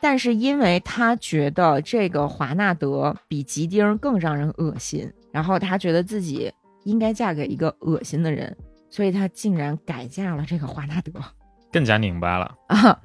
[0.00, 6.52] 但是因为他觉得这个华纳德比吉丁儿更让人恶心，然后他觉得自己
[6.84, 8.56] 应该嫁给一个恶心的人，
[8.88, 11.12] 所以他竟然改嫁了这个华纳德。
[11.72, 12.54] 更加拧巴了。
[12.68, 13.00] 啊，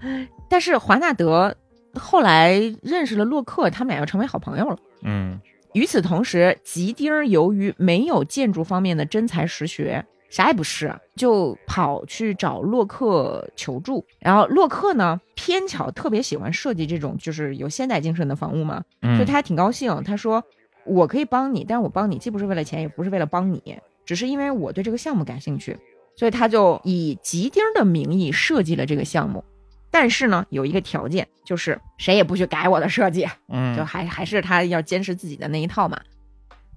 [0.49, 1.55] 但是华纳德
[1.95, 4.77] 后来认识了洛克，他们俩又成为好朋友了。
[5.03, 5.39] 嗯
[5.73, 14.03] 与此同时，吉丁儿由于没有建筑方面的真才实学，啥也不是，就跑去找洛克求助。
[14.19, 20.03] 然后洛克呢，偏巧特别喜欢设计这种就是有现代精神的房屋嘛，嗯，所以他还挺高兴。
[20.03, 20.43] 他说
[20.85, 25.77] ：“我可以帮你，但是我帮你既不是为了钱，也不是为了帮你，只是因为我对这个项目感兴趣。”
[26.17, 29.43] 所以他就以吉丁儿的名义设计了这个项目。
[29.91, 33.27] 但是呢，有一个条件，就是谁也不许改我的设计。
[33.49, 36.01] 嗯就还还是他要坚持自己的那一套嘛。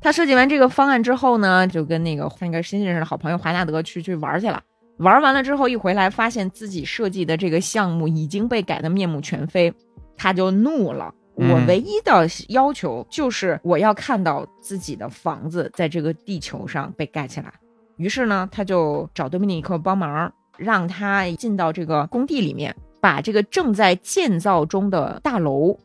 [0.07, 4.63] 他设计完这个方案之后呢，就跟那个那个新认识的好朋友华纳德去去玩去了。
[4.99, 9.75] 玩完了之后一回来，发现自己设计的这个项目已经被改得面目全非，
[10.17, 11.13] 他就怒了。
[11.39, 17.53] 嗯我唯一的要求就是我要看到自己的房子在这个地球上被盖起来。
[17.97, 25.77] 于是呢，他就找多米尼克帮忙，让他进到这个工地里面，把这个正在建造中的大楼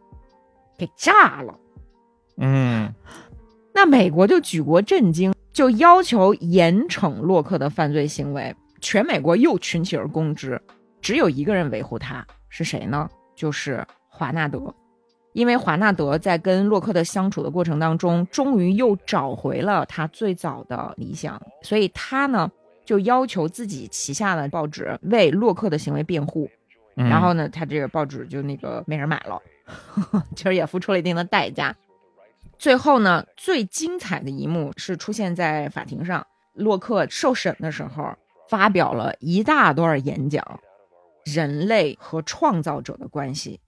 [0.78, 1.56] 给炸了。
[2.38, 2.94] 嗯
[3.74, 8.56] 那美国就举国震惊，就要求严惩洛克的犯罪行为。
[8.80, 10.62] 全美国又群起而攻之，
[11.02, 13.10] 只有一个人维护他，是谁呢？
[13.36, 14.74] 就是华纳德。
[15.34, 22.52] 因为华纳德在跟洛克的相处的过程当中，终于又找回了他最早的理想，所以他呢
[22.84, 26.50] 就要求自己旗下的报纸为洛克的行为辩护。
[26.98, 29.42] 嗯，然后呢，他这个报纸就那个没人买了，
[30.36, 31.74] 其实也付出了一定的代价。
[32.62, 38.16] 最后呢，最精彩的一幕是出现在法庭上，洛克受审的时候
[38.48, 40.60] 发表了一大段演讲，
[41.26, 43.60] 人类和创造者的关系，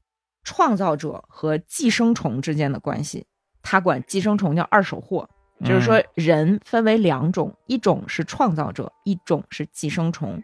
[0.43, 3.25] 创造者和寄生虫之间的关系。
[3.63, 5.27] 他管寄生虫叫二手货，
[5.65, 10.39] 就是说人分为两种，一种是创造者，一种是寄生虫。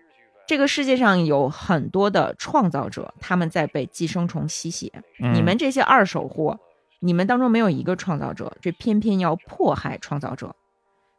[0.47, 4.91] 这个世界上有很多的创造者，他们在被寄生虫吸血。
[5.19, 6.59] 嗯你们这些二手货，
[6.99, 10.55] 你们当中没有一个创造者，却偏偏要迫害创造者。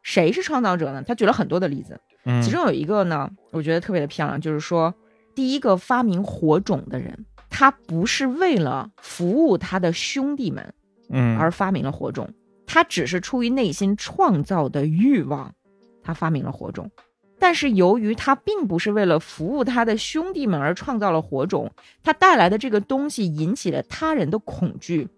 [0.03, 1.03] 谁是创造者呢？
[1.03, 4.95] 他举了很多的例子，嗯其中有一个呢，我觉得特别的漂亮，就是说，
[5.35, 10.73] 第一个发明火种的人，他不是为了服务他的兄弟们
[11.11, 12.29] 嗯而发明了火种，
[12.67, 15.55] 他只是出于内心创造的欲望，
[16.03, 16.91] 他发明了火种。
[17.39, 21.71] 但是由于他并不是为了服务他的兄弟们而创造了火种，
[22.03, 25.09] 他带来的这个东西引起了他人的恐惧，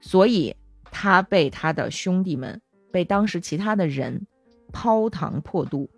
[0.00, 0.54] 所以
[0.90, 2.60] 他被他的兄弟们，
[2.92, 4.26] 被当时其他的人
[4.72, 5.88] 抛糖破肚，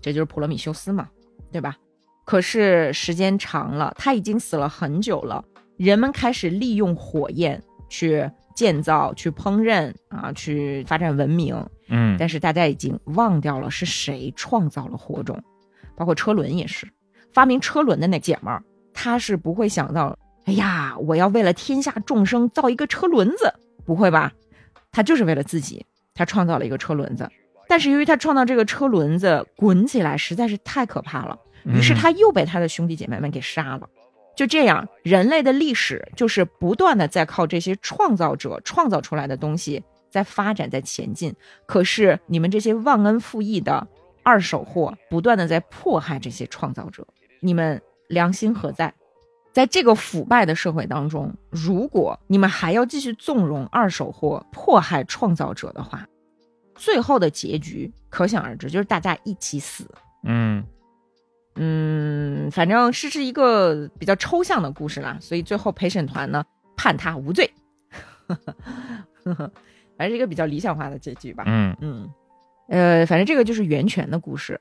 [0.00, 1.08] 这就是普罗米修斯嘛，
[1.50, 1.76] 对吧？
[2.24, 5.44] 可是时间长了，他已经死了很久了，
[5.76, 11.54] 人们开始利用火焰去建造、去烹饪啊，去发展文明。
[11.90, 15.42] 嗯但是大家已经忘掉了是谁创造了火种，
[15.96, 16.86] 包括车轮也是。
[17.32, 20.14] 发明车轮的那姐们儿，她是不会想到，
[20.48, 23.52] 哎呀，我要为了天下众生造一个车轮子，
[23.84, 24.32] 不会吧？
[24.90, 25.84] 他就是为了自己，
[26.14, 27.28] 他创造了一个车轮子。
[27.68, 33.86] 但是由于他创造这个车轮子滚起来实在是太可怕了，于是他又被他的兄弟姐妹们给杀了。
[34.34, 41.34] 就这样，人类的历史就是不断的在靠这些创造者创造出来的东西在发展，在前进。
[41.66, 43.86] 可是你们这些忘恩负义的
[44.22, 47.06] 二手货，不断的在迫害这些创造者，
[47.40, 48.94] 你们良心何在？
[49.58, 56.06] 在这个腐败的社会当中，如果你们还要继续纵容二手货迫害创造者的话，
[56.76, 59.84] 最后的结局可想而知，就是大家一起死。
[60.22, 60.64] 嗯
[61.56, 66.44] 嗯，反正是是一个比较抽象的故事啦，所以最后陪审团呢
[66.76, 67.52] 判他无罪，
[69.26, 71.42] 反正是一个比较理想化的结局吧。
[71.48, 72.08] 嗯嗯，
[72.68, 74.60] 呃，反正这个就是源泉的故事。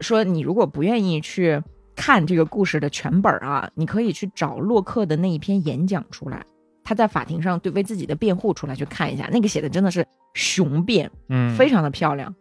[0.00, 1.62] 说你如果不愿意去
[1.98, 6.46] 看这个故事的全本儿啊，你可以去找洛克的那一篇演讲出来，
[6.84, 12.32] 他在法庭上对为自己的辩护出来去看一下，那个写的真的是雄辩，嗯，非常的漂亮。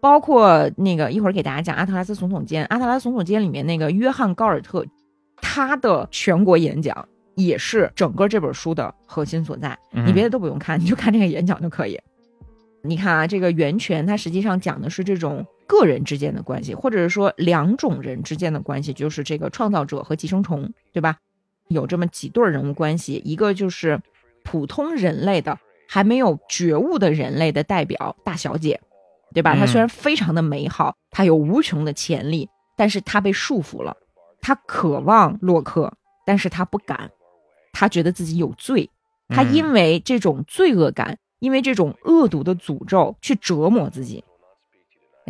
[0.00, 4.84] 包括那个一会儿给大家讲阿特拉斯总统监，阿特拉斯总统监里面那个约翰高尔特，
[5.36, 9.78] 他的全国演讲也是整个这本书的核心所在。
[9.92, 11.98] 嗯你别的都不用看，你就看这个演讲就可以。
[12.82, 21.18] 你看啊，这个源泉它实际上讲的是这种个人之间的关系，或者是说两种人之间的关系，就是这个创造者和寄生虫，对吧？
[21.68, 24.00] 有这么几对人物关系，一个就是
[24.42, 25.56] 普通人类的
[25.88, 28.80] 还没有觉悟的人类的代表大小姐，
[29.32, 29.54] 对吧？
[29.54, 33.96] 她虽然非常的美好，她有无穷的潜力，但是她被束缚了，
[34.40, 35.92] 她渴望洛克，
[36.26, 37.12] 但是她不敢，
[37.72, 38.90] 她觉得自己有罪，
[39.28, 44.24] 她因为这种罪恶感，因为这种恶毒的诅咒去折磨自己。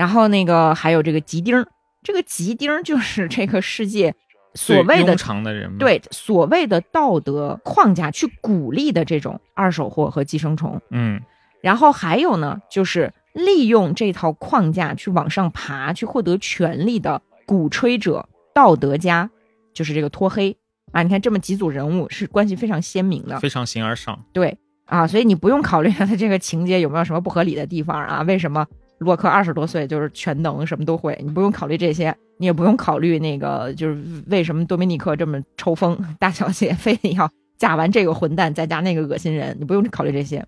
[0.00, 1.66] 然后那个还有这个吉丁，
[2.02, 4.14] 这个吉丁就是这个世界
[4.54, 10.80] 所谓的长的人，对所谓的道德框架去鼓励的这种二手货和寄生虫。
[10.88, 11.20] 嗯，
[11.60, 19.28] 然后还有呢，就是利用这套框架去往上爬，去获得权力的鼓吹者、道德家，
[19.74, 20.56] 就是这个托黑
[20.92, 21.02] 啊。
[21.02, 24.18] 你看这么几组人物是关系非常鲜明的，非常形而上。
[24.32, 28.22] 对啊，所以你不用考虑他的这个情节有没有什么不合理的地方啊？
[28.22, 28.66] 为什么？
[29.00, 40.46] 洛克二十多岁就是全能，什么都会，你不用考虑这些，你也不用考虑那个，就是为什么多米尼克这么抽风，大小姐 非得要嫁完这个混蛋再嫁那个恶心人，你不用考虑这些。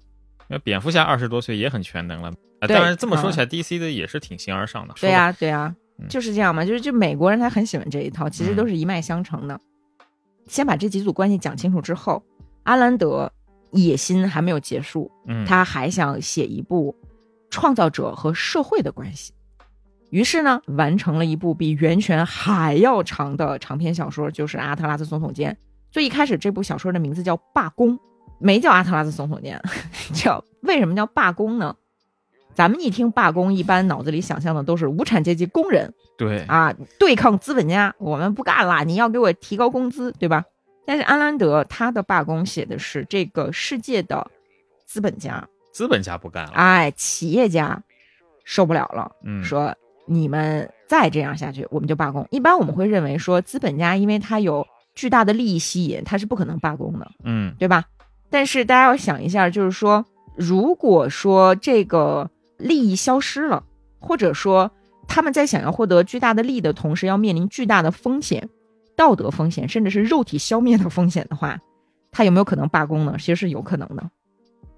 [0.49, 2.31] 那蝙蝠侠二十多岁也很全能了，
[2.69, 4.95] 当然这么说起来，DC 的也是挺形而上的。
[5.01, 5.75] 对呀，对呀，
[6.11, 9.59] 就是这样嘛，就是就美国人他很喜欢这一套，其实都是一脉相承的。
[10.47, 12.23] 先把这几组关系讲清楚之后，
[12.65, 13.33] 阿兰德
[13.71, 16.95] 野心还没有结束，嗯，他还想写一部。
[17.53, 19.35] 创造者和社会的关系，
[20.11, 25.53] 于是呢，完成了一部比《源泉》还要长的长篇小说，就是《阿特拉斯总统间》。
[25.91, 27.97] 最一开始，这部小说的名字叫《罢工》，
[28.39, 29.63] 没叫《阿特拉斯总统间》，
[30.19, 31.77] 叫为什么叫罢工呢？
[32.55, 40.45] 咱们一听罢工，一般脑子里想象的都是无产阶级工人，对啊，对抗资本家，我们不干了，你要给我提高工资，对吧？
[40.87, 44.31] 但是安兰德他的罢工写的是这个世界的
[44.87, 45.49] 资本家。
[45.73, 47.83] 资本家不干了，哎，企业家
[48.45, 49.75] 受不了了，嗯，说
[50.07, 52.27] 你们再这样下去，我们就罢工。
[52.31, 57.85] 一般我们会认为说，资本家因为他有巨大的利益吸引，他是不可能罢工的，嗯，对吧？
[58.29, 60.05] 但是大家要想一下，就是说，
[60.37, 63.65] 如果说这个利益消失了，
[63.99, 64.71] 或者说
[65.07, 68.49] 他们在想要获得巨大的利益的同时，要面临巨大的风险、
[68.97, 71.59] 道德风险，甚至是肉体消灭的风险的话，
[72.11, 73.17] 他有没有可能罢工呢？
[73.19, 74.11] 其实是有可能的。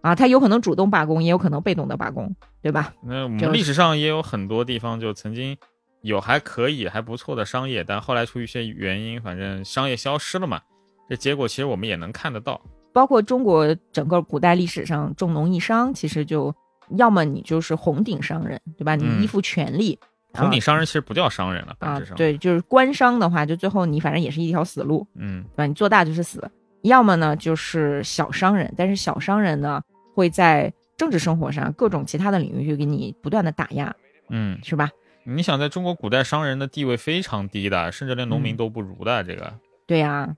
[0.05, 2.93] 啊，他有可能主动罢工，也有可能被动的罢工，对吧？
[3.03, 5.57] 那我们历史上也有很多地方就曾经
[6.03, 10.61] 有还可以、还不错的商业，但后来出于一些原因，反正商业消失了嘛。
[11.09, 12.61] 这结果其实我们也能看得到，
[12.93, 16.55] 包括中国整个古代历史上重农抑商，其实就
[16.99, 18.97] 要么你就是红顶商人，对吧？
[18.97, 19.99] 你依附权力，
[20.35, 25.67] 红顶商人其实不叫商人了，本质上对，就是官商的话，就最后你反正也是一条死路，嗯，对吧？
[25.67, 26.47] 你做大就是死，
[26.83, 29.81] 要么呢就是小商人，但是小商人呢。
[30.15, 33.95] 会在政治生活上各种其他的领域去给你不断的打压，
[34.29, 34.91] 嗯，是吧？
[35.25, 39.55] 你想在中国古代商人的地位非常低的，甚至连农民都不如的这个。
[39.87, 40.37] 对呀，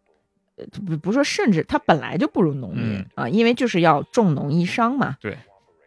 [0.87, 5.17] 不不说甚至他本来就不如农民啊，因为就是要重农抑商嘛。
[5.21, 5.37] 对，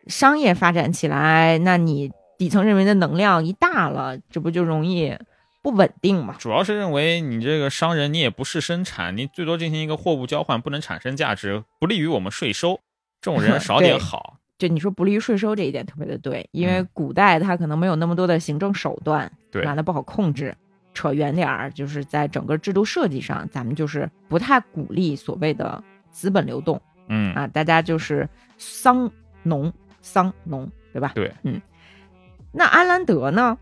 [0.07, 5.17] 商业发展起来，那你底层人民的能量一大了，这不就容易
[5.61, 6.35] 不稳定嘛？
[6.37, 12.81] 主要是认为你这个商人你也不是生产，你最多进行一个货物交换，不能产生价值，不利于我们税收。
[13.21, 19.75] 这种人少点好，就你说不利于税收这一点特别的对，因为古代他可能没有那么多的行政手段，对吧？
[19.75, 20.55] 他不好控制。
[20.91, 28.27] 扯远点儿，就是在整个制度设计上，咱们就是不太鼓励所谓的资本流动，嗯啊，大家就是
[28.57, 29.09] 桑
[29.43, 31.11] 农桑农，对吧？
[31.15, 31.61] 对，嗯。
[32.51, 33.57] 那安兰德呢，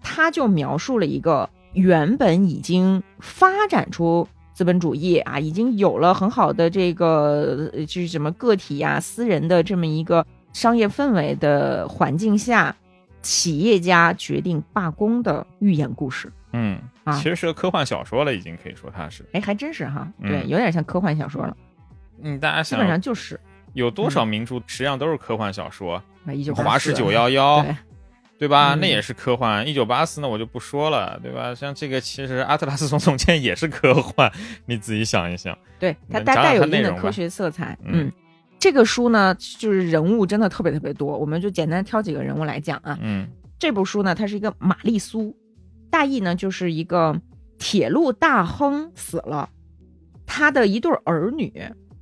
[0.00, 4.28] 他就描述了一个原本已经发展出。
[4.56, 12.74] 资本主义啊，已经有了很好的这个就是什么个体呀、私人的这么一个商业氛围的环境下，
[13.20, 16.32] 企业家决定罢工的寓言故事。
[16.54, 19.22] 嗯，啊，其实是个科幻小说了，已经可以说它是。
[19.34, 21.54] 哎，还真是哈，对，有点像科幻小说了。
[22.22, 23.38] 嗯，大家想基本上就是
[23.74, 26.02] 有多少名著实际上都是科幻小说，
[26.54, 27.62] 《华氏九幺幺》。
[28.38, 28.74] 对吧？
[28.74, 29.66] 嗯、那也是科幻。
[29.66, 31.54] 一九八四，那我就不说了，对吧？
[31.54, 34.30] 像这个，其实《阿特拉斯总统舰》也是科幻，
[34.66, 35.56] 你自己想一想。
[35.78, 37.78] 对，它大概有一定的科学色彩。
[37.82, 38.12] 嗯，
[38.58, 42.98] 这个书呢，就是人物真的特别特别多，我们就简单挑几个人物来讲啊。
[43.00, 43.26] 嗯，
[43.58, 45.34] 这部书呢，它是一个玛丽苏，
[45.90, 47.18] 大意呢就是一个
[47.58, 49.48] 铁路大亨死了，
[50.26, 51.52] 他的一对儿女，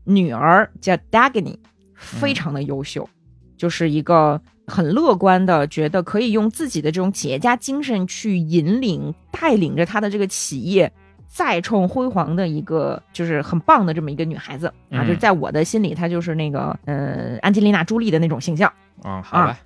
[0.03, 1.59] 女儿叫 Dagny，
[1.95, 3.09] 非常的优秀，
[3.57, 4.41] 就是一个。
[4.67, 10.91] 很乐观的，觉得可以用自己的这种企业家精神去引领、带领着他的这个企业
[11.29, 15.05] 再创辉煌的一个，就是很棒的这么一个女孩子啊！
[15.05, 19.21] 就是在我的心里，她就是那个呃安吉丽娜·朱莉的那种形象啊。
[19.23, 19.59] 好吧。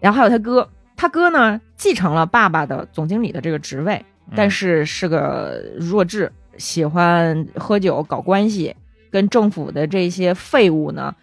[0.00, 4.04] 然后还有他哥他哥呢继承了爸爸的总经理的这个职位，
[4.36, 8.76] 但是是个弱智，喜欢喝酒搞关系，
[9.10, 11.14] 跟政府的这些废物呢，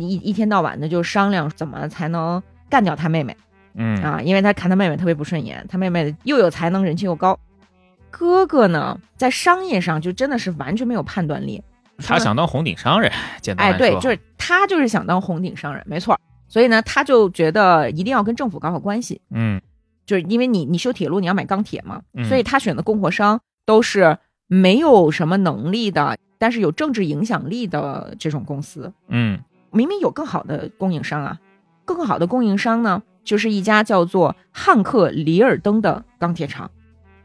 [0.00, 3.36] 一一天到晚的就商量怎么才能干掉他妹妹
[3.74, 7.38] 嗯啊，因为他看他妹妹特别不顺眼，他妹妹又有才能，人气又高。
[8.10, 11.62] 哥哥呢，在商业上就真的是完全没有判断力，
[11.98, 13.10] 他想当红顶商人，
[13.40, 16.18] 简单哎，来说，对，就是他就是想当红顶商人，没错。
[16.48, 19.60] 所以呢，他就觉得一定要跟政府搞好关系，嗯
[20.04, 24.18] 就是因为你你修铁路你要买钢铁嘛，嗯所以他选的供货商都是
[24.48, 28.92] 没有什么能力的，但是有政治影响力的这种公司。
[29.06, 29.38] 嗯
[29.72, 31.38] 明明有更好的供应商啊，
[31.84, 36.70] 更好的供应商呢，就是一家叫做汉克里尔登的钢铁厂，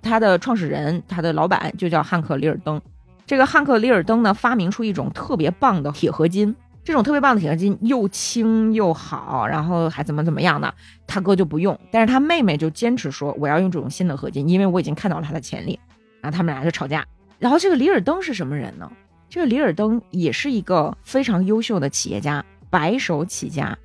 [0.01, 2.81] 它的创始人，他的老板就叫汉克里尔登。
[3.25, 10.73] 这个汉克里尔登呢，发明出一种特别棒的铁合金，这种特别棒的铁合金又轻又好，然后还怎么怎么样的，
[11.07, 15.79] 他哥就不用，但是他妹妹就坚持说我要用这种新的合金，因为我已经看到了它的潜力。
[16.21, 17.05] 然后他们俩就吵架。
[17.37, 18.91] 然后这个里尔登是什么人呢？
[19.29, 23.77] 这个里尔登也是一个非常优秀的企业家，白手起家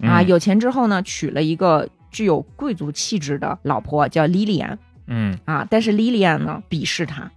[0.00, 5.66] 啊，嗯有钱之后呢，娶了一个具有贵族气质的老婆，叫莉莉安嗯啊。
[5.70, 7.30] 但是莉莉安呢鄙视他，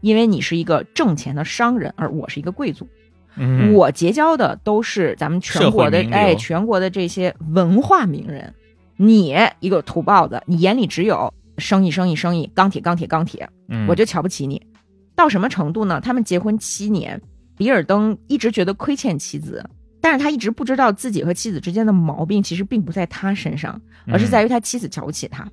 [0.00, 2.88] 因为你是一个挣钱的商人，而我是一个贵族。
[3.36, 8.54] 嗯，我结交的都是咱们全国的哎，全国的这些文化名人。
[8.96, 14.62] 你一个土包子，你眼里只有生意、生意、生意，钢铁、钢铁、钢铁，嗯我就瞧不起你。
[15.14, 16.00] 到什么程度呢？
[16.00, 17.20] 他们结婚七年，
[17.56, 19.64] 比尔登一直觉得亏欠妻子，
[20.00, 25.48] 但是他一直不知道自己和妻子之间的毛病其实并不在他身上，而是在于他妻子瞧不起他。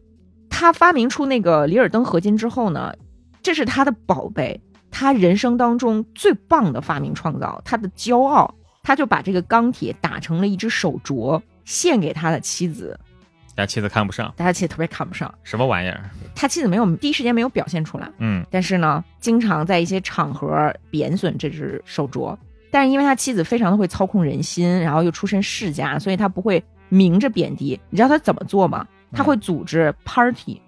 [0.50, 2.94] 他发明出那个里尔登合金之后呢，
[3.42, 4.60] 这是他的宝贝，
[4.90, 8.54] 他人生当中最棒的发明创造，他的骄傲，
[8.84, 13.00] 他就把这个钢铁打成了一只手镯，献给他的妻子。
[13.56, 16.10] 但妻子看不上，但他妻子特别看不上，什么玩意儿？
[16.36, 18.10] 他妻子没有第一时间没有表现出来。
[18.20, 22.36] 嗯但是呢，经常在一些场合贬损这只手镯。
[22.72, 27.78] 但是因为他妻子非常的会操控人心，然后又出身世家，所以他不会明着贬低。
[27.90, 28.88] 你知道他怎么做吗？
[29.12, 30.62] 他会组织 party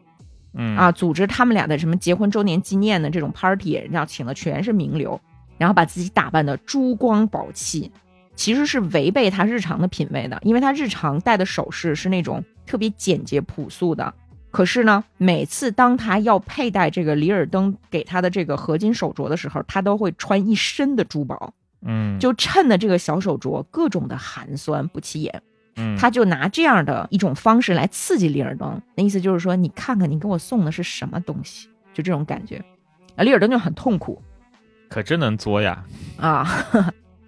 [0.53, 5.19] 嗯啊，组织他们俩的什么结婚周年纪念的这种 party，然后请的全是名流，
[5.57, 7.89] 然后把自己打扮的珠光宝气，
[8.35, 14.13] 其实是违背他日常的品味的，因为他日常戴的首饰是那种特别简洁朴素的。
[14.51, 25.41] 可是呢，每次当他要佩戴这个里尔登给他的这个合金手镯的时候，他都会穿一身的珠宝，嗯就衬的这个小手镯各种的寒酸不起眼。
[25.75, 32.63] 嗯他就拿这样的一种方式来刺激里尔登，那意思就是说，你看看你给我送的是什么东西，就这种感觉。
[33.15, 34.21] 啊，里尔登就很痛苦
[34.87, 35.83] 可真能作呀，
[36.17, 36.47] 啊，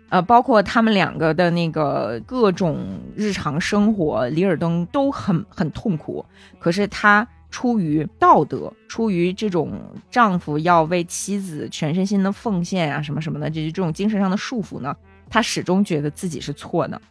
[0.10, 6.24] 呃，包括他们两个的那个各种日常生活，里尔登都很很痛苦。
[6.60, 9.72] 可是他出于道德，出于这种
[10.12, 14.95] 丈夫要为妻子全身心的奉献啊，什么什么的，这这种精神上的束缚呢，
[15.30, 17.01] 他始终觉得自己是错的。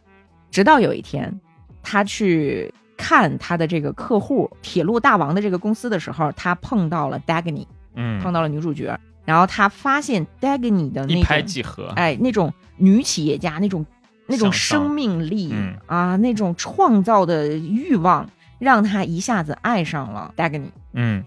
[0.51, 1.39] 直到有一天，
[1.83, 7.65] 他去看他的这个客户铁路大王的这个公司的时候，他碰到了 Dagny，
[7.95, 13.85] 嗯，碰到了女主角，然后他发现 Dagny 的那一拍种即合，哎，那种女企业家那种
[14.27, 20.69] 那种生命力、嗯啊，那种创造的欲望，让他一下子爱上了 Dagny。
[20.93, 21.23] 嗯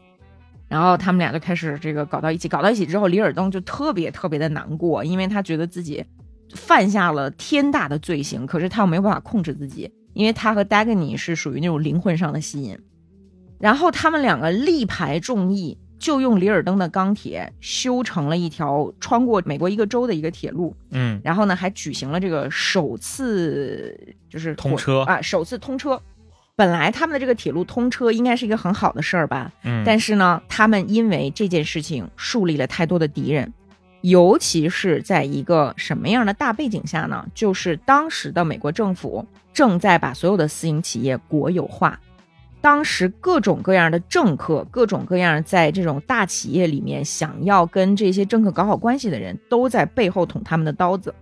[0.69, 6.05] 然后他们俩就开始这个搞到一起，搞到一起之后，里尔登就特别特别的难过，因为他觉得自己
[6.55, 12.79] 犯下了天大的罪行，可是他又没有办法控制自己，因为他和 Dagny 是属于那种灵魂上的吸引。
[13.59, 23.99] 然后他们两个力排众议，就用里尔登的钢铁修成了一条穿过美国一个州的一个铁路，嗯然后呢还举行了这个首次
[24.31, 26.01] 就是通车啊，首次通车。
[26.57, 33.53] 本来他们的这个铁路通车应该是一个很好的事儿吧，嗯，但是呢，他们因为这件事情树立了太多的敌人，
[34.01, 37.25] 尤其是在一个什么样的大背景下呢？
[37.33, 42.01] 就是当时的美国政府正在把所有的私营企业国有化，
[42.61, 51.15] 当时各种各样的政客，各种各样在这种大企业里面想要跟这些政客搞好关系的人，都在背后捅他们的刀子。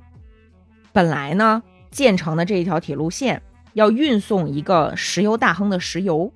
[0.92, 3.42] 本来呢，建成的这一条铁路线
[3.74, 6.32] 要运送一个石油大亨的石油，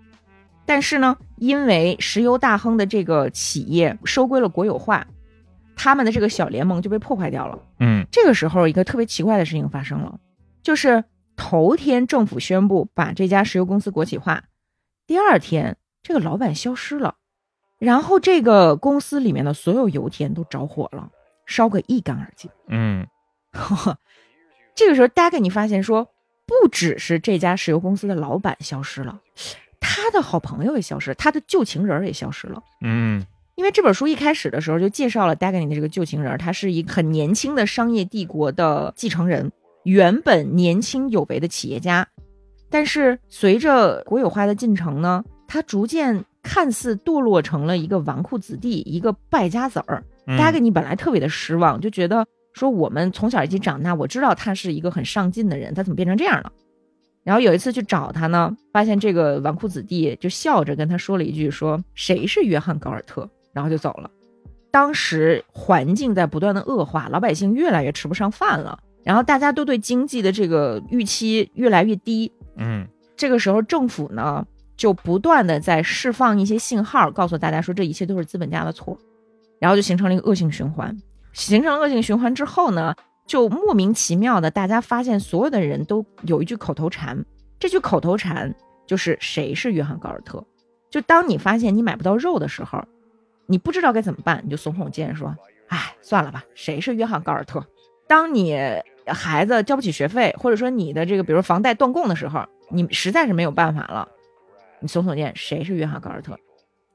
[0.67, 5.07] 但是呢，因为石油大亨的这个企业收归了国有化，
[5.75, 7.59] 他们的这个小联盟就被破坏掉了。
[7.79, 10.19] 嗯这个时候，一个特别奇怪的事情发生了，
[10.63, 11.03] 就是
[11.37, 14.45] 头天政府宣布把这家石油公司国企化，
[15.11, 17.17] 第二天这个老板消失了，
[17.81, 21.11] 然后这个公司里面的所有油田都着火了，
[21.47, 22.49] 烧个一干二净。
[22.69, 23.09] 嗯
[24.77, 26.07] 这个时候，大概你发现说，
[26.47, 29.21] 不只是这家石油公司的老板消失了，
[29.81, 32.63] 他的好朋友也消失，他的旧情人也消失了。
[32.81, 39.51] 嗯因为这本书一开始的时候就介绍了 Dagny 的这个旧情人，他是一个很年轻的商业帝国的继承人，
[39.83, 42.07] 原本年轻有为的企业家，
[42.71, 50.03] 但是随着国有化的进程呢，他逐渐看似堕落成了一个纨绔子弟，一个败家子儿。
[50.27, 56.53] 嗯 Dagny 本来特别的失望，就觉得说我们从小一起长大，我知道他是一个很上进的人，他怎么变成这样了？
[57.25, 64.11] 然后有一次去找他呢，发现这个纨绔子弟就笑着跟他说了一句说：“谁是约翰·高尔特？”然后就走了。
[64.71, 72.33] 当时环境在不断的恶化，老百姓越来越吃不上饭了，然后大家都对经济的这个预期越来越低。
[72.57, 72.87] 嗯
[73.17, 74.47] 这个时候，政府呢
[74.77, 78.99] 就不断的在释放一些信号，告诉大家说这一切都是资本家的错，
[79.59, 80.97] 然后就形成了一个恶性循环。
[81.33, 82.95] 形成恶性循环之后呢，
[83.27, 87.25] 就莫名其妙的，大家发现所有的人都有一句口头禅，
[87.59, 88.55] 这句口头禅
[88.87, 90.45] 就是“谁是约翰·高尔特”。
[90.91, 92.83] 就当你发现你买不到肉的时候，
[93.47, 95.37] 你不知道该怎么办，你就耸耸肩说
[95.69, 97.65] ：“哎，算了吧，谁是约翰·高尔特？”
[98.11, 98.59] 当你
[99.07, 104.09] 孩子交不起学费，或者说你的这个比如房贷断供的时候，你实在是没有办法了，
[104.81, 106.37] 你耸耸肩，谁是约翰·高尔特？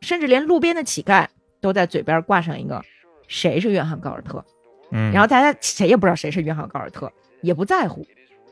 [0.02, 1.26] 甚至连路边的乞丐
[1.62, 2.84] 都在嘴边挂上一个
[3.30, 4.44] “谁是约翰·高尔特”。
[4.92, 7.10] 嗯，然后大家谁也不知道谁是约翰·高尔特，
[7.42, 8.06] 也不在乎。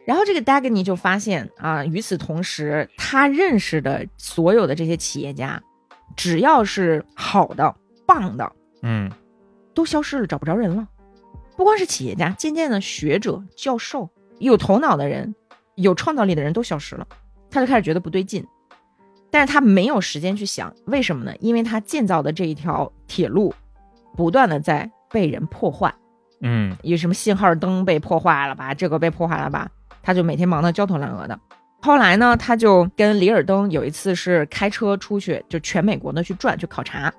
[0.06, 5.62] 然后这个 Dagny 就发现啊，与此同时，他认识的所有的这些企业家，
[6.16, 8.50] 只要是好的、棒的，
[8.84, 9.12] 嗯
[9.74, 10.88] 都消失了，找不着人了。
[11.56, 15.36] 不光是企业家，渐渐的学者、教授、有头脑的人、
[15.76, 17.08] 有创造力的人都消失了，
[17.50, 18.46] 他就开始觉得不对劲。
[19.30, 21.34] 但是他没有时间去想为什么呢？
[21.40, 23.54] 因为他建造的这一条铁路，
[24.16, 25.94] 不断的在被人破坏。
[26.42, 29.70] 嗯有什么信号灯被破坏了吧，这个被破坏了吧，
[30.02, 31.40] 他就每天忙得焦头烂额的。
[31.82, 37.12] 后来呢，他就跟里尔登有一次是开车出去，就全美国呢去转去考察，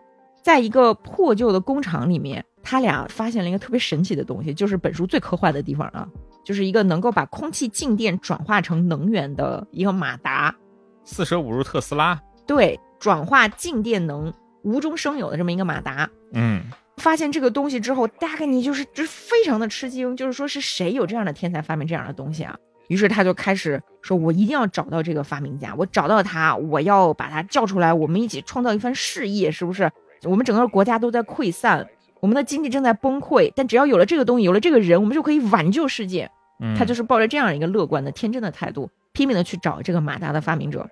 [0.44, 6.06] 在一个破旧的工厂里面，他俩发现了一个特别神奇的东西，就是本书最科幻的地方啊，
[6.44, 10.54] 就是一个能够把空气静电转化成能源的一个马达，
[11.02, 12.20] 四舍五入特斯拉。
[12.46, 14.30] 对，转化静电能
[14.62, 16.10] 无中生有的这么一个马达。
[16.34, 16.62] 嗯
[16.98, 22.54] 发现这个东西之后，大概你就是就是非常的吃惊，就是说是谁有这样的天才发明这样的东西啊？
[22.88, 29.90] 于是他就开始说，我一定要找到这个发明家，我找到他，我要把他叫出来，我们一起创造一番事业，是不是？
[30.26, 31.88] 我们整个国家都在溃散，
[32.20, 36.30] 我们的经济正在崩溃，但只要有了这个东西，有了这个人，我们就可以挽救世界。
[36.60, 40.88] 嗯，他就是抱着这样一个乐观的、天真的态度，拼命的去找这个马达的发明者。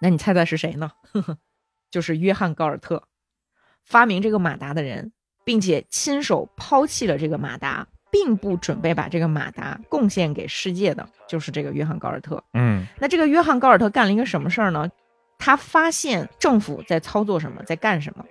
[0.00, 0.90] 那你猜猜是谁呢？
[1.12, 1.38] 呵呵，
[1.90, 3.04] 就是约翰·高尔特，
[3.84, 5.12] 发明这个马达的人，
[5.44, 12.42] 并且亲手抛弃了这个马达，并不准备把这个马达贡献给世界的，就是这个约翰·高尔特。
[12.52, 14.90] 嗯那这个约翰·高尔特干了一个什么事儿呢？
[15.38, 18.24] 他发现政府在操作什么，在干什么，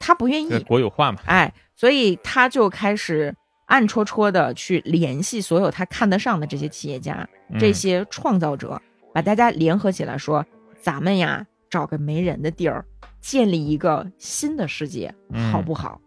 [0.00, 1.20] 他不愿这意，国有化嘛。
[1.26, 3.32] 哎，所以他就开始
[3.66, 8.82] 暗戳戳的去联系所有他看得上的这些企业家，嗯这些创造者，
[9.14, 10.44] 把大家联合起来说，
[10.80, 12.84] 咱们呀找个没人的地儿，
[13.20, 16.00] 建立一个新的世界，嗯好不好？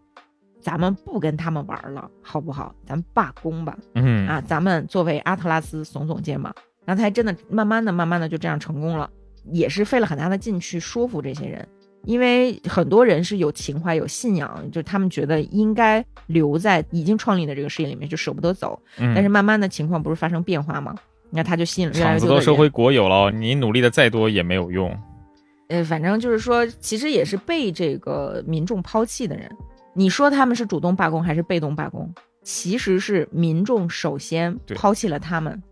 [0.60, 2.74] 咱们不跟他们玩了，好不好？
[2.86, 6.54] 咱们罢工吧，嗯啊，咱们作为阿特拉斯耸耸肩膀。
[6.86, 9.08] 然后他还真的慢慢的、慢慢的就这样成功了，
[9.52, 11.66] 也是费了很大的劲去说服这些人，
[12.06, 18.80] 因为很多人是有情怀、有信仰，就他们觉得应该留在已经创立的这个事业里面，就舍不得走。
[18.98, 20.94] 嗯，但是慢慢的情况不是发生变化吗？
[21.30, 22.40] 那他就吸引了越来厂越多的人。
[22.40, 24.96] 子都收回国有了，你努力的再多也没有用。
[25.68, 29.50] 呃，反正就是说，其实也是被这个民众抛弃的人。
[29.94, 32.08] 你说他们是主动罢工还是被动罢工？
[32.42, 35.62] 其实是民众首先对抛弃了他们。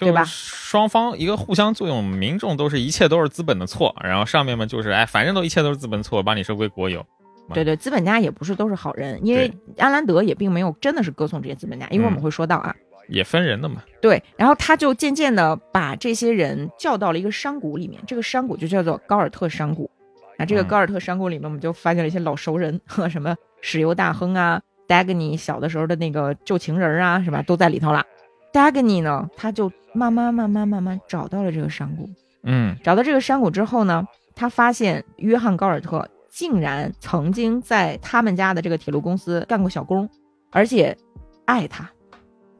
[0.00, 7.04] 就对吧双方一个互相作用，民众都是一切都是资本的错，然后上面嘛就是哎，反正都一切都是资本错，把你收归国有。
[7.52, 12.74] 对对，资本家也不是都是好人，因为安兰德也并没有真的是歌颂这些资本家，一会儿我们嗯会说到啊。
[13.08, 13.82] 也分人的嘛。
[14.00, 19.90] 对，然后他就渐渐的把这些人叫到了一个山谷里面，这个山谷就叫做高尔特山谷。
[20.38, 28.06] 啊，这个嗯高尔特山谷里面，我们就发现了一些老熟人，呵 什么石油大亨啊，Dagny 小的时候的那个旧情人啊，是吧，都在里头了。
[28.52, 32.08] Dagny 呢，他就慢慢慢慢慢慢找到了这个山谷，
[32.42, 40.08] 嗯找到这个山谷之后呢，他发现约翰·高尔特竟然曾经在他们家的这个铁路公司干过小工，
[40.50, 40.96] 而且
[41.44, 41.90] 爱他。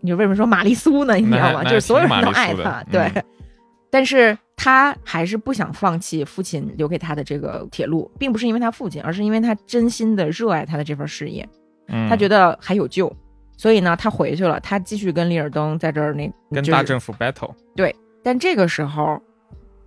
[0.01, 1.14] 你说为什么说玛丽苏呢？
[1.16, 1.62] 你知道吗？
[1.68, 3.24] 就是所有人都爱他，嗯对。
[3.91, 11.47] 但是他还是不想放弃父亲留给他的这个铁路，并不是因为他父亲，而是因为他真心的热爱他的这份事业，
[11.88, 13.12] 嗯，他觉得还有救，
[13.61, 17.51] 所以呢，他回去了，他继续跟利尔登在这儿那，就是跟大政府 battle。
[17.77, 19.21] 对但这个时候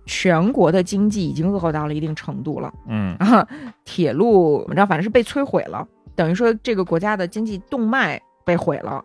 [0.06, 3.44] 全国的经济已经恶化到了一定程度了嗯啊，
[3.84, 9.04] 铁路我们知道反正是被摧毁了，等于说这个国家的经济动脉被毁了。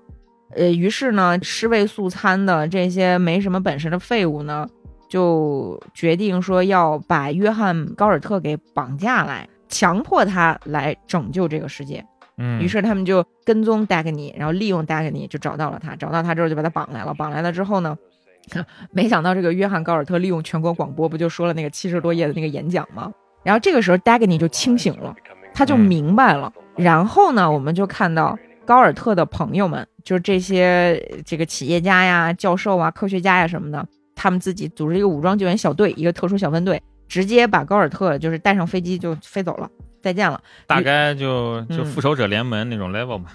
[0.56, 4.68] 呃，于是呢，尸位素餐的这些没什么本事的废物呢，
[5.10, 12.06] 就决定说要把约翰·高尔特给绑架来，强迫他来拯救这个世界。
[12.40, 17.14] 嗯，于是他们就跟踪达格尼，然后利用达格尼就找到了他，找到他之后就把他绑来了。
[17.14, 17.98] 绑来了之后呢，
[18.92, 23.12] 没想到这个约翰·高尔特利用全国广播不就说了那个七十多页的那个演讲吗？
[23.44, 25.16] 然后这个时候达格尼就清醒了，
[25.54, 26.52] 他就明白了。
[26.76, 33.86] 然后呢，我们就看到高尔特的朋友们，就是这些这个企业家呀、教授啊、科学家呀什么的，
[34.16, 39.70] 他们自己组织一个武装救援小队，一个特殊小分队，直接把高尔特就是带上飞机就飞走了，
[40.02, 40.42] 再见了。
[40.68, 43.30] 大概就就嗯复仇者联盟那种 level 嘛。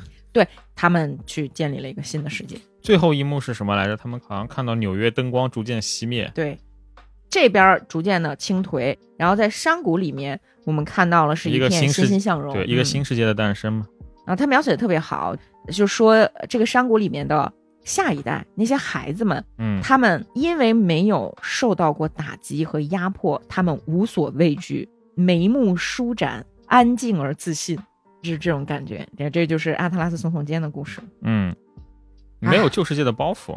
[0.74, 2.56] 他们去建立了一个新的世界。
[2.82, 3.96] 最后一幕是什么来着？
[3.96, 6.28] 他们好像看到纽约灯光逐渐熄灭。
[6.34, 6.58] 对，
[7.30, 13.86] 这边逐渐的倾颓，然后在山谷里面，我们看到了是一个片新世欣欣向荣，对，一个嗯新世界的诞生嘛。
[14.26, 15.36] 然后他描写的特别好，
[15.72, 17.50] 就说呃这个山谷里面的
[17.84, 26.44] 下一代那些孩子们，嗯，他们因为没有受到过打击和压迫，他们无所畏惧，眉目舒展，
[26.74, 27.78] 安静而自信，
[28.24, 29.06] 是这种感觉。
[29.16, 31.00] 这这就是阿特拉斯耸耸肩的故事。
[31.22, 31.54] 嗯，
[32.40, 33.56] 没有旧世界的包袱。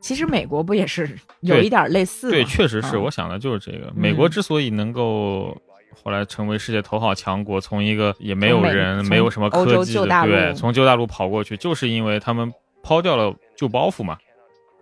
[0.00, 2.32] 其实美国不也是有一点类似吗？
[2.32, 3.92] 对，确实是，啊我想的就是这个。
[3.94, 5.56] 美国嗯之所以能够
[6.02, 12.52] 后来成为世界头号强国，从一个也没有人、没有什么科技的，对，从旧大陆跑过去，就是因为他们
[12.82, 14.18] 抛掉了旧包袱嘛。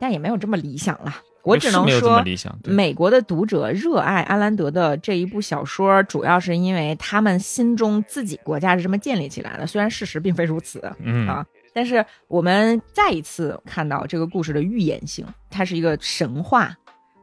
[0.00, 1.20] 但也没有这么理想啦。
[1.44, 2.24] 我只能说，
[2.64, 10.80] 美国的读者热爱阿兰德的这一部小说，主要是因为他们心中自己国家是这么建立起来的，虽然事实并非如此。
[11.04, 16.72] 嗯啊但是我们再一次看到这个故事的预言性，它是一个神话，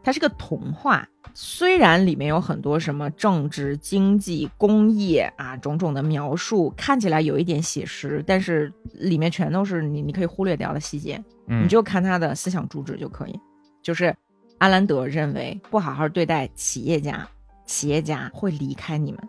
[0.04, 1.08] 它是个童话。
[1.34, 11.24] 虽然里面有很多什么政治、经济、工业啊种种的描述，看起来有一点写实，但是里面全都是你你可以忽略掉的细节。
[11.48, 13.40] 嗯你就看他的思想主旨就可以。
[13.82, 14.16] 就是
[14.60, 17.28] 阿兰德认为，不好好对待企业家，
[17.66, 19.22] 企业家会离开你们，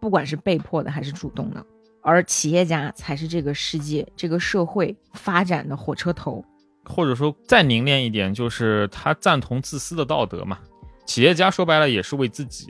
[0.00, 1.64] 不管是被迫的还是主动的。
[2.02, 6.44] 而企业家才是这个世界、这个社会发展的火车头。
[6.84, 10.58] 或者说再凝练一点，就是他赞同自私的道德嘛。
[11.04, 12.68] 企业家说白了也是为自己。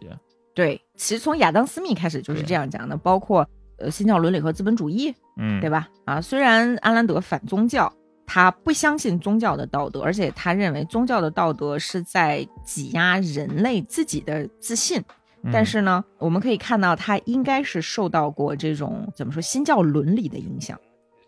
[0.54, 3.46] 对，其实从亚当·斯密开始就是这样讲的，包括
[3.76, 5.86] 呃新教伦理和资本主义，嗯，对吧？
[6.06, 7.92] 啊，虽然阿兰德反宗教，
[8.26, 15.00] 他不相信宗教的道德，而且他认为宗教的道德是在挤压人类自己的自信。
[15.42, 20.76] 嗯但是呢，我们可以看到他应该是受到过这种怎么说新教伦理的影响，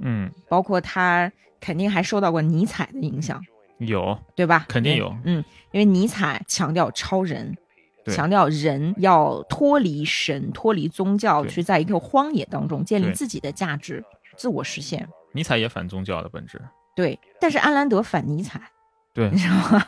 [0.00, 1.30] 嗯，包括他
[1.60, 3.40] 肯定还受到过尼采的影响，
[3.78, 4.66] 有，对吧？
[4.68, 7.56] 肯定有嗯，因为尼采强调超人。
[8.06, 14.02] 强调人要脱离神、脱离宗教，去在一个荒野当中建立自己的价值、
[14.34, 15.06] 自我实现。
[15.32, 16.58] 尼采也反宗教的本质。
[16.98, 18.60] 对，但是安兰德反尼采，
[19.14, 19.86] 对你知道吗？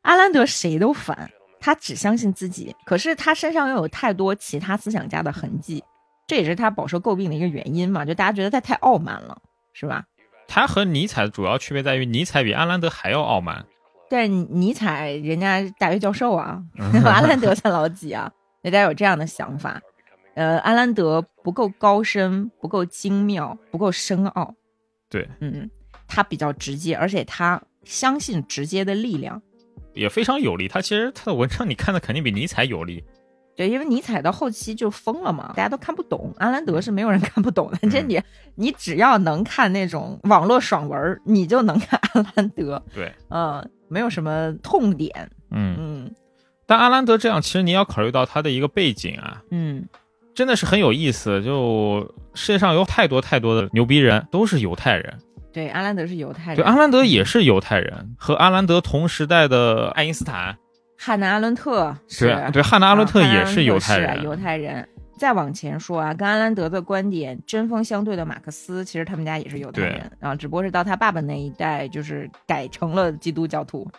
[0.00, 1.30] 阿兰德谁都反，
[1.60, 5.84] 他只相信自己，可是他身上又有太多其他思想家的痕迹，
[6.26, 8.06] 这也是他饱受诟病的一个原因嘛。
[8.06, 9.36] 就大家觉得他太傲慢了，
[9.74, 10.06] 是吧？
[10.48, 13.66] 他和尼采的主要区别在于，尼采比安兰德还要傲慢。
[14.08, 18.32] 但是尼采人家大学教授啊，嗯 阿兰德才老几啊，
[18.62, 19.78] 大家有这样的想法。
[20.34, 24.54] 呃，阿兰德不够高深，不够精妙，不够深奥。
[25.10, 25.70] 对，嗯，
[26.06, 29.40] 他比较直接，而且他相信直接的力量。
[29.94, 30.68] 也非常有力。
[30.68, 33.02] 他其实他的文章你看的肯定比尼采有力。
[33.56, 36.30] 对，因为尼采到后期就疯了嘛，大家都看不懂。
[36.36, 38.22] 阿兰德是没有人 看不懂的，这嗯你
[38.56, 42.82] 你只要能看那种网络爽文，你就能看阿兰德。
[42.94, 45.10] 对，嗯，没有什么痛点。
[45.50, 46.14] 嗯，嗯
[46.66, 49.88] 但阿兰德这样，其实你要考虑到他的一个背景啊，嗯，
[50.34, 51.42] 真的是很有意思。
[51.42, 55.18] 就世界上有太多太多的牛逼人，都是犹太人。
[55.56, 56.56] 对，阿兰德是犹太人。
[56.56, 60.54] 对，阿兰德也是犹太人，和阿兰德同时代的爱因斯坦，
[60.98, 64.22] 汉娜·阿伦特是对对，汉娜·阿伦特也是犹太人。
[64.22, 64.86] 犹太人。
[65.18, 73.90] 再往前说啊，跟阿兰德的观点针锋相对的马克思，其实他们家也是犹太对人啊，只不过是到他爸爸那一代，就是改成了基督教徒。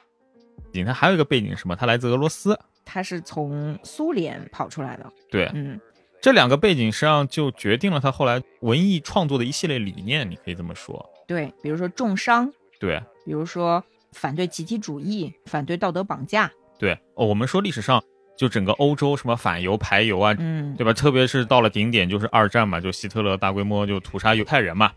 [0.85, 1.75] 他还有一个背景是什么？
[1.75, 2.55] 他来自俄罗斯。
[2.85, 5.81] 他是从苏联跑出来的，对，嗯，
[6.21, 11.03] 这两个背景实际上就决定了他后来文艺创作的一系列理念，你可以这么说。
[11.27, 16.49] 对，比如说重伤，对比如说反对集体主义，反对道德绑架，
[16.79, 18.01] 对、哦，我们说历史上
[18.37, 20.93] 就整个欧洲什么反犹排犹啊，嗯，对吧？
[20.93, 24.91] 特别是到了顶点就是二战嘛，就希特勒大规模就屠杀犹太人嘛。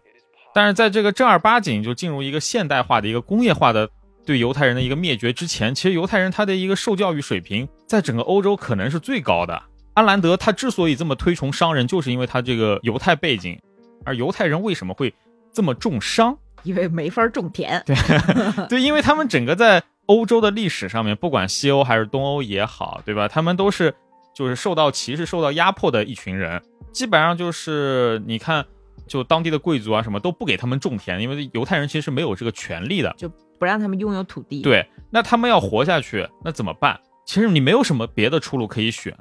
[0.54, 3.90] 但是在这个正儿八经就进入一个现代化的一个工业化的
[4.24, 9.62] 对犹太人的一个灭绝之前，其实犹太人他的一个受教育水平在整个欧洲可能是最高的。
[9.94, 13.58] 安兰德他之所以这么推崇商人，就是因为他这个犹太背景。
[14.04, 15.12] 而犹太人为什么会
[15.52, 16.36] 这么重商？
[16.62, 17.82] 因为没法种田。
[17.86, 17.96] 对
[18.68, 23.26] 对，因为他们整个在欧洲的历史上面，不管西欧还是东欧也好，对吧？
[23.26, 23.94] 他们都是
[24.34, 26.60] 就是受到歧视、受到压迫的一群人。
[26.92, 28.64] 基本上就是你看，
[29.06, 33.28] 就当地的贵族啊，什么都不给他们种田，因为犹太人其实是没有这个权利的，就
[33.58, 34.60] 不让他们拥有土地。
[34.60, 36.98] 对，那他们要活下去，那怎么办？
[37.24, 39.16] 其实你没有什么别的出路可以选，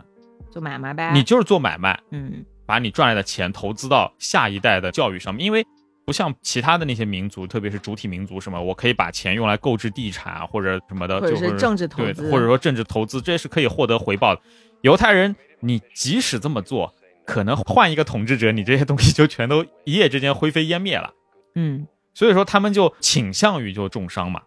[0.50, 1.12] 做买卖呗。
[1.14, 5.64] 你就是做买卖，嗯，把你赚来的钱投资到下一代的教育上面，因为
[6.10, 14.42] 不像其他的那些民族，特别是主体民族什么，我可以把钱用来购置地产啊或者什么的，或者就是政治投对，资，或者说政治投资，这是可以获得回报的。
[14.82, 16.92] 犹太人，你即使这么做，
[17.28, 21.14] 可能换一个统治者，你这些东西就全都一夜之间灰飞烟灭了。
[21.54, 21.86] 嗯，
[22.16, 24.42] 所以说他们就倾向于就重伤嘛。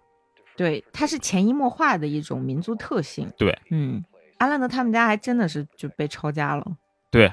[0.56, 3.30] 对，它是潜移默化的一种民族特性。
[3.38, 4.04] 对，嗯，
[4.38, 6.66] 阿兰德他们家还真的是就被抄家了。
[7.10, 7.30] 对，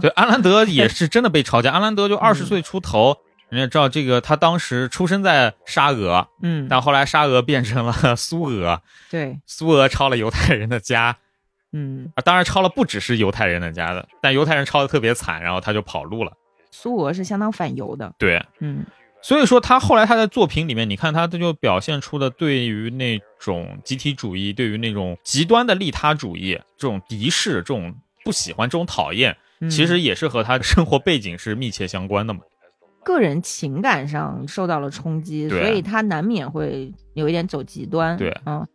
[0.00, 1.72] 对，阿兰德也是真的被抄家。
[1.72, 3.18] 阿兰德就二十嗯岁出头，
[3.50, 8.80] 人家知道这个，他当时出生在沙俄，嗯，但后来沙俄变成了 苏俄，
[9.10, 11.16] 对，苏俄抄了犹太人的家，
[11.72, 16.32] 嗯，啊，当然抄了不只是犹太人的家的，但犹太人抄的特别惨，然后他就跑路了。
[16.70, 18.14] 苏俄是相当反犹的。
[18.18, 18.86] 对，嗯
[19.22, 27.94] 所以说他后来他在作品里面，你看他这就表现出的对于那种集体主义，对于那种极端的利他主义，这种敌视，这种
[28.24, 32.40] 不喜欢，这种讨厌，嗯其实也是和他生活背景是密切相关的嘛。
[33.02, 38.16] 个人情感上受到了冲击，所以他难免会有一点走极端。
[38.16, 38.66] 对嗯，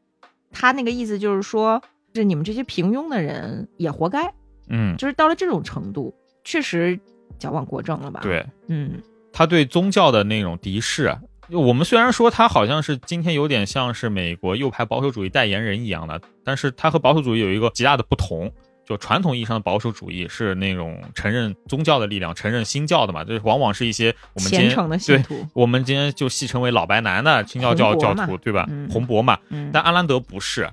[0.51, 1.81] 他那个意思就是说，
[2.13, 4.33] 是你们这些平庸的人也活该，
[4.69, 6.13] 嗯，就是到了这种程度，
[6.43, 6.99] 确实
[7.37, 9.01] 矫枉过正了吧？，对，嗯
[9.31, 11.19] 他对宗教的那种敌视啊。
[11.51, 18.51] 我们虽然说他好像是今天有点像是美国右派保守主义代言人一样的，但是他和保守主义有一个极大的不同。
[18.85, 25.47] 就传统意义上的保守主义是那种承认宗教的力量、承认新教的嘛，就是往往是一些我们今天虔诚的信对，徒。
[25.53, 28.65] 我们今天就戏称为老白男的清教教教徒，对吧？
[28.69, 29.37] 嗯红博嘛。
[29.49, 30.69] 嗯，但阿兰德不是，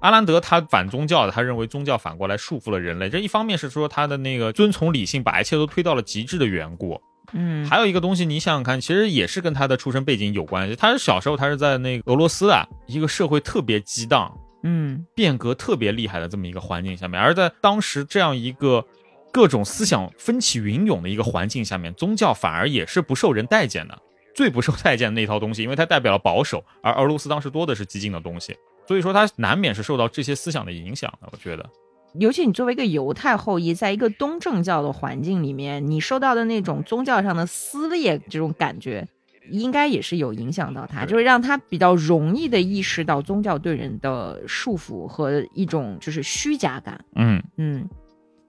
[0.00, 3.10] 阿兰德他反宗教的，他认为宗教反过来束缚了人类。
[3.10, 7.00] 这一方面是说他的那个遵从理性，把一切都推到了极致的缘故。
[7.32, 10.74] 嗯，还有一个东西，你想想看，其实也是跟他的出身背景有关系。
[10.74, 18.84] 他是小时候他是在那个俄罗斯啊，一个社会特别激荡、嗯变革特别厉害的这么一个环境下面，而在当时这样一个
[19.32, 23.98] 各种思想风起云涌的一个环境下面，宗教反而也是不受人待见的，
[24.34, 28.56] 最不受待见的那套东西，因为它代表了保守，而俄罗斯当时多的是激进的东西，
[28.86, 31.28] 所以说它难免是受到这些思想的影响的。
[31.32, 31.70] 我觉得，
[32.14, 39.06] 尤其你作为一个犹太后裔，在一个东正教的环境里面，你受到的那种宗教上的撕裂这种感觉，
[39.50, 47.04] 应该也是有影响到他，就是让他比较容易的意识到宗教对人的束缚和一种就是虚假感。
[47.16, 47.88] 嗯，嗯，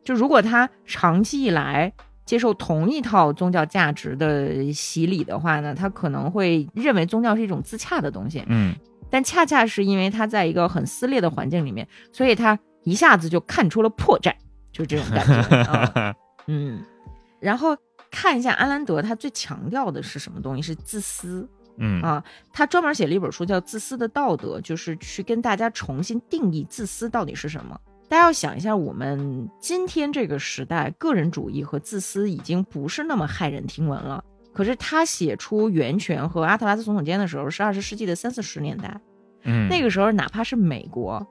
[0.03, 1.91] 就如果他长期以来
[2.25, 8.43] 接受同一套宗教价值的洗礼的话呢，他可能会认为宗教是一种自洽的东西。
[8.47, 8.73] 嗯，
[9.09, 14.33] 但恰恰是因为他在一个很撕裂的环境里面，所以他一下子就看出了破绽，
[14.71, 16.15] 就这种感觉啊，
[16.47, 16.81] 嗯。
[17.39, 17.75] 然后
[18.11, 20.61] 看一下安兰德，他最强调的是什么东西？
[20.61, 22.23] 是自私嗯，啊。
[22.53, 27.79] 他专门写了一本书叫《自私的道德》，就是去跟大家重新定义自私到底是什么。
[28.09, 34.21] 大家要想一下，我们今天这个时代，个人主义和自私已经不是那么骇人听闻了。
[34.53, 38.99] 可是他写出《源泉》和《阿特拉斯总统间》的时候，是二十世纪的三四十年代。
[39.43, 41.25] 嗯，那个时候，哪怕是美国，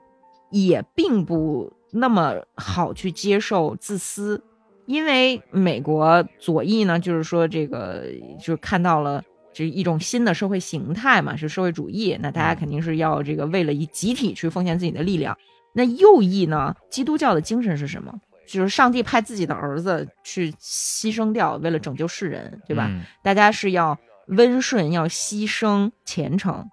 [0.49, 4.43] 也并不那么好去接受自私，
[4.91, 8.03] 因为美国左翼呢，就是说这个
[8.37, 9.23] 就是看到了
[9.53, 15.37] 这一种新的社会形态嘛，是社会主义，那大家肯定是要这个为了以集体去奉献自己的力量。
[15.73, 18.13] 那右翼呢，基督教的精神是什么？
[18.45, 22.87] 就是上帝派自己的儿子去牺牲掉，为了拯救世人，对吧？
[22.89, 26.67] 嗯大家是要温顺，要牺牲虔诚。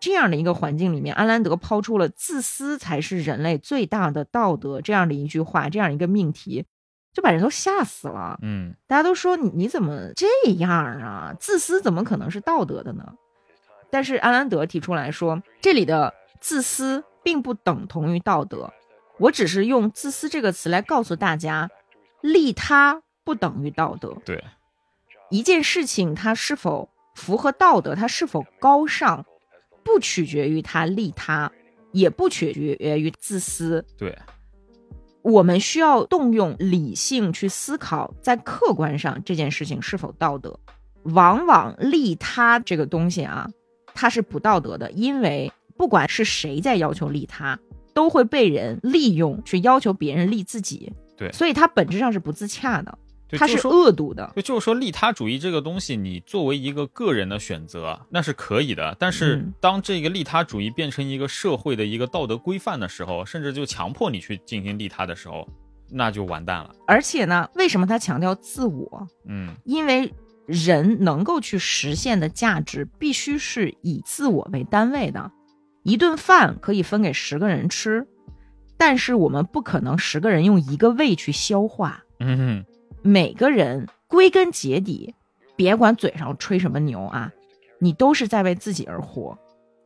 [0.00, 6.64] 这样的一个环境里面，安兰德抛出了“自私才是人类最大的道德”这样的一句话，这样一个命题，
[7.12, 8.38] 就把人都吓死了。
[8.42, 10.26] 嗯，大家都说你你怎么这
[10.58, 11.34] 样啊？
[11.38, 13.14] 自私怎么可能是道德的呢？
[13.90, 18.72] 但是安兰德提出来说，这里的自私并不等同于道德。
[19.18, 21.68] 我只是用“自私”这个词来告诉大家，
[22.22, 24.16] 利他不等于道德。
[24.24, 24.42] 对，
[25.28, 29.26] 一件事情它是否符合道德，它是否高尚，
[29.84, 31.52] 不取决于它利他，
[31.92, 33.84] 也不取决于自私。
[33.98, 34.16] 对，
[35.22, 40.58] 我们需要动用理性去思考，在客观上这件事情是否道德。
[41.02, 43.48] 往往利他这个东西啊，
[43.94, 47.58] 它是不道德的，因为不管是谁在要求利他，
[47.94, 50.92] 都会被人利用，去要求别人利自己。
[51.16, 52.98] 对所以它本质上是不自洽的，
[53.38, 54.32] 它就是说恶毒的。
[54.36, 58.96] 就就是说，利他主义这个东西，你作为一个个人的选择，那是可以的。
[58.98, 65.48] 但是嗯，当这个利他主义变成一个社会的一个道德规范的时候，甚至就强迫你去进行利他的时候，
[65.90, 66.74] 那就完蛋了。
[66.86, 69.06] 而且呢，为什么他强调自我？
[69.26, 70.12] 嗯，因为
[70.46, 75.30] 人能够去实现的价值，必须是以自我为单位的。
[75.82, 78.06] 一顿饭可以分给十个人吃，
[78.76, 82.04] 但是我们不可能十个人用一个胃去消化。
[82.18, 82.64] 嗯哼，
[83.02, 85.14] 每个人归根结底，
[85.56, 87.32] 别管嘴上吹什么牛啊，
[87.78, 89.38] 你都是在为自己而活。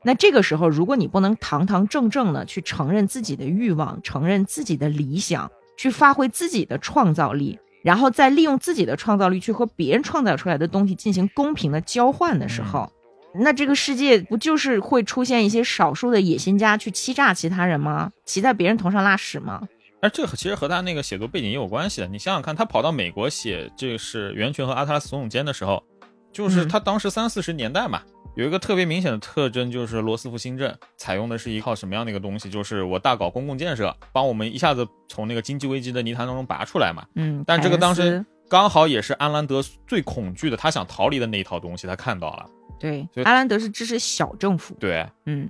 [0.03, 12.91] 那这个时候，如果你不能堂堂正正的去承认自己的欲望，承认自己的理想，去发挥自己的创造力，然后再利用自己的创造力去和别人创造出来的东西进行公平的交换的时候，
[13.35, 18.11] 那这个世界不就是会出现一些少数的野心家去欺诈其他人吗？
[18.25, 19.69] 骑在别人头上拉屎吗？
[20.05, 22.07] 而这个其实和他那个写作背景也有关系的。
[22.07, 25.83] 你想想看，他跑到美国写这个是《源泉》和《阿特拉斯总统间》的时候，
[26.31, 28.03] 就是嗯他当时三四十年代嘛，
[28.37, 32.51] 有一个特别明显的特征，就是罗斯福新政采用的是一套什么样的一个东西？
[32.51, 37.03] 就是我大搞公共建设，帮我们一下子从那个经济危机的泥潭当中拔出来嘛。
[37.15, 42.47] 嗯，但这个当时刚好也是安兰德最恐惧的，他想逃离的那一套东西，他看到了。
[42.79, 45.49] 对所以阿兰德是支持小政府，对，嗯，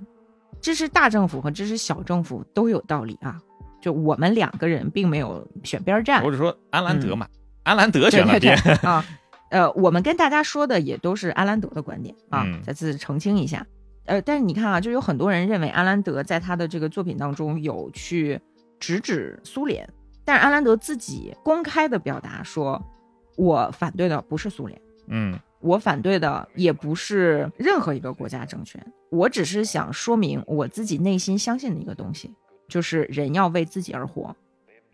[0.61, 3.37] 支持大政府和支持小政府都有道理啊。
[3.85, 7.27] 就我们两个人并没有选边站或，者说安兰德嘛，
[7.61, 8.57] 安兰德选了边。
[8.81, 9.05] 啊。
[9.51, 13.63] 呃，我们跟大家说的也都是安兰德的观点啊，嗯再次澄清一下。
[14.05, 18.41] 呃，但是你看啊，就有很多人认为安兰德在他的这个作品当中有去
[18.79, 19.87] 直指苏联，
[20.25, 22.83] 但是安兰德自己公开的表达说，
[23.37, 24.81] 我反对的不是苏联。
[25.09, 32.33] 嗯我反对的也不是任何一个国家政权，我只是想说明我自己内心相信的一个东西，
[32.67, 34.35] 就是人要为自己而活。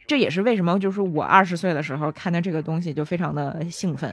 [0.08, 4.10] 这也是为什么，就是我二十岁的时候看到这个东西就非常的兴奋，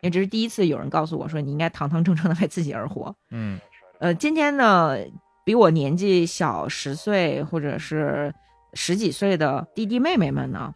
[0.00, 3.14] 因为这是第一次有人告诉我说你应该堂堂正正的为自己而活。
[3.30, 3.58] 嗯
[4.00, 4.96] 呃，今天呢，
[5.44, 8.34] 比我年纪小十岁或者是
[8.74, 10.74] 十几岁的弟弟妹妹们呢，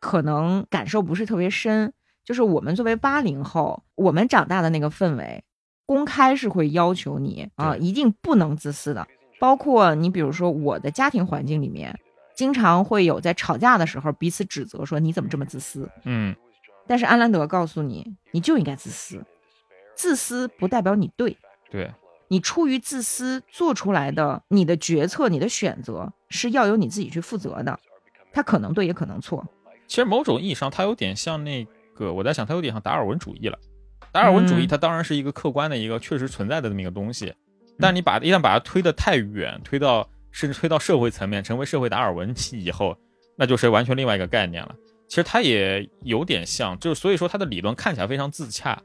[0.00, 1.92] 可能感受不是特别深。
[2.24, 5.44] 就是我们作为八零后，我们长大的那个氛围，
[5.86, 9.06] 公开是会要求你啊，对一定不能自私的。
[9.44, 12.00] 包括你，比如说我的家庭环境里面，
[12.34, 15.86] 经常会有在吵架的时候彼此指责说你怎么这么自私。
[16.04, 16.34] 嗯
[16.86, 19.22] 但是安兰德告诉你，你就应该自私，
[19.94, 21.36] 自私不代表你对。
[21.70, 21.92] 对，
[22.28, 27.78] 你出于自私做出来的你的决策、你的选择是要由你自己去负责的，
[28.32, 29.46] 他可能对，也可能错。
[29.86, 31.62] 其实某种意义上，它有点像那
[31.94, 33.58] 个，我在想，它有点像达尔文主义了。
[34.10, 37.34] 达尔文主义嗯它当然是一个客观的一个确实存在的这么一个东西，
[37.78, 42.96] 但你把一旦把它推得太远，推到甚至推到社会层面，成为社会达尔文以后，
[43.36, 44.74] 那就是完全另外一个概念了。
[45.08, 48.80] 其实它也有点像，就是所以说它的理论看起来非常自洽，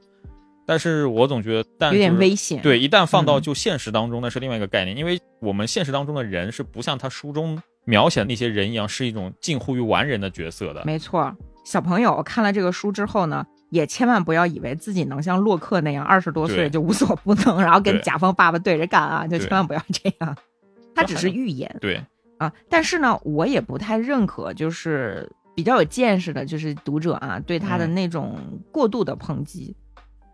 [0.67, 2.61] 但是我总觉得，但有点危险。
[2.61, 10.83] 对，一旦放到嗯就现实当中，那是另外一个概念，因为我们现实当中的人是不像他书中描写的那些人一样，是一种近乎于完人的角色的。
[10.85, 11.35] 没错。
[11.65, 20.35] 小朋友看了这个书之后呢，也千万不要以为自己能像洛克那样二十多岁就无所不能，然后跟甲方爸爸对着干啊，就千万不要这样。
[20.95, 22.03] 他只是预言对，
[22.37, 28.37] 啊，但是呢，我也不太认可，就是比较有见识的，就是读者啊，对他的嗯那种
[28.71, 29.75] 过度的抨击。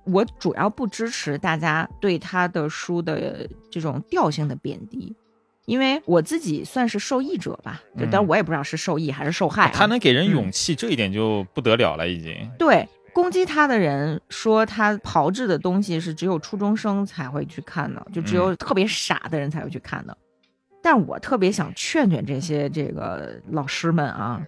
[0.05, 5.15] 我主要不支持大家对他的书的这种调性的贬低，
[5.65, 9.71] 因为我自己算是受益者吧，就嗯但我也不知道是受益还是受害、啊。
[9.73, 12.33] 他能给人嗯勇气，这一点就不得了了，已经。
[12.57, 20.15] 对攻击他的人说他炮制的东西是只有初中生才会去看的，就只有特别傻的人才会去看的。
[20.83, 24.45] 但我特别想劝劝这些这个老师们啊，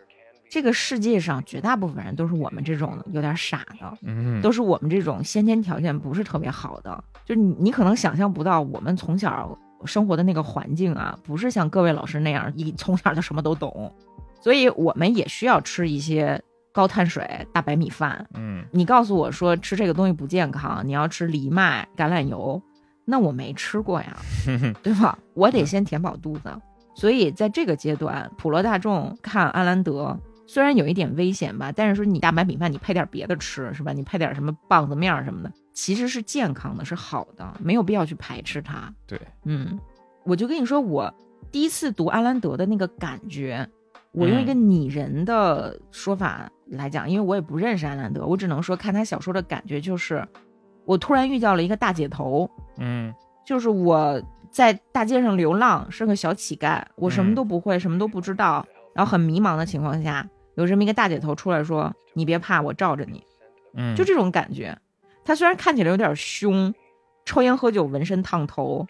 [0.50, 13.96] 这个世界上绝大部分人都是我们这种有点傻的，嗯，都是我们这种先天条件不是特别好的，就是你你可能想象不到我们从小生活的那个环境啊，不是像各位老师那样一从小就什么都懂，
[14.42, 16.40] 所以我们也需要吃一些
[16.78, 18.24] 高碳水、大白米饭。
[18.36, 22.62] 嗯，你告诉我说吃这个东西不健康，你要吃藜麦、橄榄油，
[23.04, 24.16] 那我没吃过呀，
[24.84, 25.18] 对吧？
[25.34, 26.56] 我得先填饱肚子。
[26.94, 30.16] 所以在这个阶段，普罗大众看阿兰德，
[30.46, 33.92] 虽然有一点危险吧，但是说你大白米饭你配点别的吃是吧？
[33.92, 38.94] 你配点什么棒子面儿什么的，其实是健康的，是好的，没有必要去排斥它。
[39.08, 39.80] 对，嗯，
[40.26, 41.12] 我就跟你说，我
[41.52, 43.68] 第一次读阿兰德的那个感觉，
[44.12, 50.26] 我用一个嗯拟人的说法来讲，因为我也不认识安兰德，我只能说看他小说的感觉就是，
[50.86, 53.14] 我突然遇到了一个大姐头，嗯，
[53.46, 63.24] 就是我在大街上流浪，是个小乞丐，我什么都不会，什么都不知道，然后很迷茫的情况下，有这么一个大姐头出来说：“你别怕，我罩着你。”
[63.76, 64.78] 嗯，就这种感觉。
[65.24, 66.74] 他虽然看起来有点凶，
[67.26, 68.88] 抽烟喝酒、纹身烫头，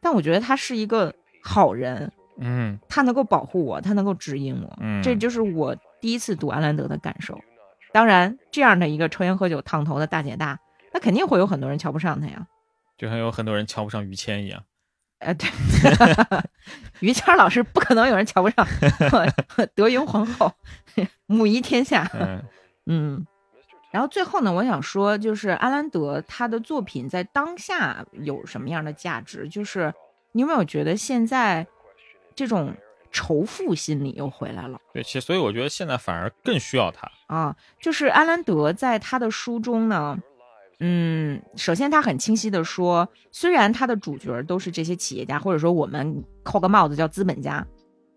[0.00, 2.10] 但我觉得他是一个好人。
[2.42, 7.38] 嗯他能够保护我，他能够指引我，嗯这就是我第一次读安兰德的感受。
[7.92, 10.58] 当然，这样的一个抽烟喝酒烫头的大姐大，
[10.92, 12.46] 那肯定会有很多人瞧不上他呀。
[12.96, 14.62] 就像有很多人瞧不上于谦一样。
[15.18, 15.48] 呃，对，
[17.00, 18.66] 于谦老师不可能有人瞧不上，
[19.74, 20.52] 德云皇后，
[21.26, 22.10] 母仪天下。
[22.14, 22.42] 嗯
[22.86, 23.26] 嗯，
[23.90, 29.48] 然后最后呢，我想说，就是阿兰德他的作品在当下有什么样的价值？
[29.48, 29.92] 就是
[30.32, 31.66] 你有没有觉得现在
[32.34, 32.74] 这种
[33.12, 34.78] 仇富心理又回来了？
[34.92, 37.10] 对，其实所以我觉得现在反而更需要他。
[37.26, 40.18] 啊，就是安兰德在他的书中呢，
[40.78, 47.66] 嗯，首先他很清晰的说，虽然他的主角都是这些企业家，或者说我们扣个帽子叫资本家，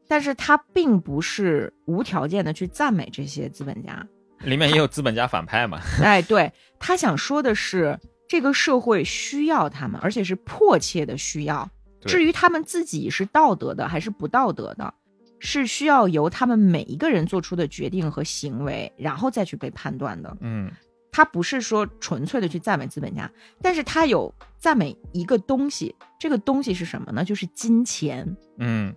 [0.08, 4.06] 但是他并不是无条件的去赞美这些资本家。
[4.40, 5.80] 里面也有资本家反派嘛。
[6.02, 11.70] 哎，对他想说的是，这个社会需要他们，而且是迫切的需要。
[12.04, 14.94] 对至于他们自己是道德的还是不道德的，
[15.40, 20.38] 是需要由他们每一个人做出的决定和行为，然后再去被判断的。
[20.42, 20.72] 嗯
[21.16, 23.30] 他不是说纯粹的去赞美资本家，
[23.62, 27.24] 但是他有赞美一个东西，这个东西是什么呢？
[27.24, 28.36] 就是金钱。
[28.58, 28.96] 嗯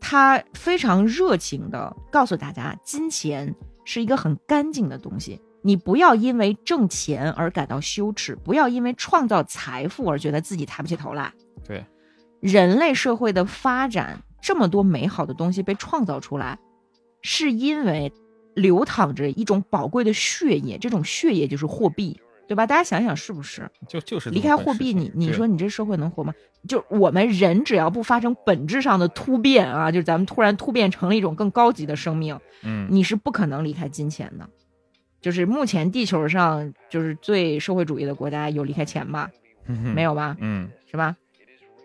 [0.00, 3.52] 他非常热情的告诉大家，金钱
[3.84, 11.32] 是一个很干净的东西，你不要因为挣钱而感到羞耻，不要因为创造财富而觉得自己抬不起头来。
[11.66, 11.84] 对，
[12.40, 16.58] 人类社会的发展，这么多美好的东西被创造出来，
[17.22, 18.12] 是因为
[18.54, 22.66] 流淌着一种宝贵的血液，这种血液就是货币，对吧？
[22.66, 23.68] 大家想想是不是？
[23.88, 26.32] 就就是离开货币，你你说你这社会能活吗？
[26.68, 34.48] 就我们人只要不发生本质上的突变啊，就是咱们突然突变成了一种更高级的生命，嗯你是不可能离开金钱的。
[35.20, 39.28] 就是目前地球上就是最社会主义的国家有离开钱吗？
[39.66, 40.36] 没有有吧？
[40.40, 41.16] 嗯是吧？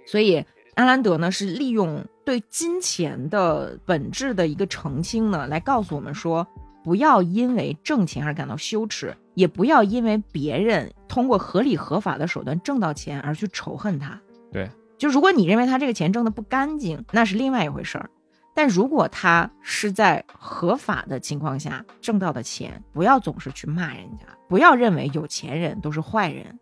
[0.06, 0.44] 所以
[0.76, 6.48] 安兰德呢是利用对金钱的本质的一个澄清呢，来告诉我们说，
[6.84, 14.20] 不要因为挣钱而感到羞耻，也不要因为别人通过合理合法的手段挣到钱而去仇恨他。
[14.52, 18.10] 对，就如果你认为他这个钱挣的不干净，那是另外一回事儿。
[18.54, 26.60] 但如果他是在合法的情况下挣到的钱，不要总是去骂人家，不要认为有钱人都是坏人，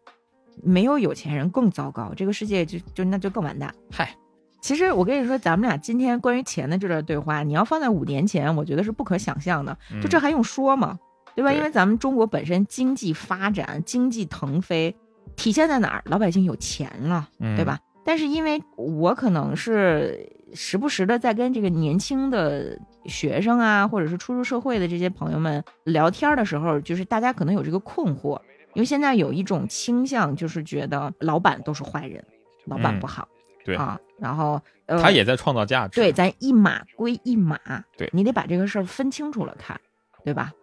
[0.63, 3.73] 没有有钱人更糟糕，这个世界就就那就更完蛋。
[3.91, 4.15] 嗨，
[4.61, 9.77] 其实我跟你说，咱们俩今天关于钱的这段对话，你要放在五年前，我觉得是不可想象的。
[10.01, 10.99] 就这嗯还用说吗？
[11.35, 11.53] 对吧？
[11.53, 14.93] 因为咱们中国本身经济发展、经济腾飞，
[15.35, 16.03] 体现在哪儿？
[16.05, 17.79] 老百姓有钱了，嗯对吧？
[18.03, 28.39] 但是因为我可能是时不时的在跟这个年轻的学生啊，或者是初入社会的这些朋友们聊天的时候，就是大家可能有这个困惑，
[28.73, 32.23] 因为现在有一种倾向，就是觉得老板都是坏人，
[32.65, 33.27] 老板嗯不好，
[33.65, 35.99] 对啊，然后呃，他也在创造价值。
[35.99, 37.59] 对，咱一码归一码，
[37.97, 39.79] 对你得把这个事儿分清楚了看，
[40.23, 40.53] 对吧？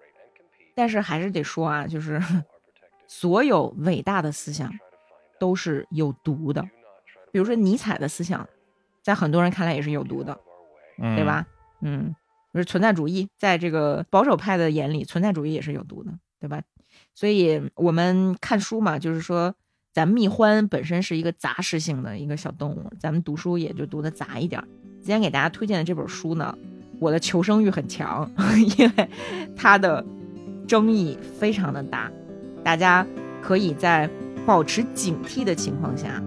[0.74, 2.22] 但是还是得说啊，就是
[3.08, 4.72] 所有伟大的思想
[5.38, 6.62] 都是有毒的，
[7.32, 8.48] 比如说尼采的思想，
[9.02, 10.38] 在很多人看来也是有毒的，
[10.98, 11.24] 嗯对？
[11.24, 11.46] 吧？
[11.80, 12.14] 嗯，
[12.54, 16.62] 就是存在主义，在这个保守派的眼里，存在主义也是有毒的，对吧？
[17.16, 19.54] 所以我们看书嘛，就是说，
[19.94, 24.62] 咱蜜獾本身是一个杂食性的一个小动物，咱们读书也就读的杂一点。
[25.00, 26.54] 今天给大家推荐的这本书呢，
[27.00, 28.30] 我的求生欲很强，
[28.78, 29.08] 因为
[29.56, 30.04] 它的
[30.68, 32.12] 争议非常的大，
[32.62, 33.06] 大家
[33.40, 34.10] 可以在
[34.44, 36.22] 保持警惕的情况下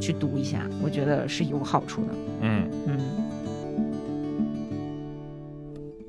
[0.00, 2.08] 去读一下，我觉得是有好处的。
[2.40, 2.98] 嗯嗯。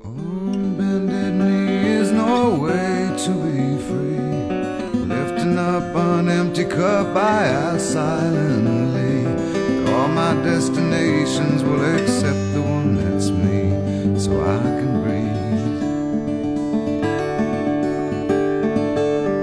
[0.02, 4.18] On bended knee is no way to be free.
[5.06, 9.24] Lifting up an empty cup, I ask silently.
[9.90, 15.88] All my destinations will accept the one that's me, so I can breathe.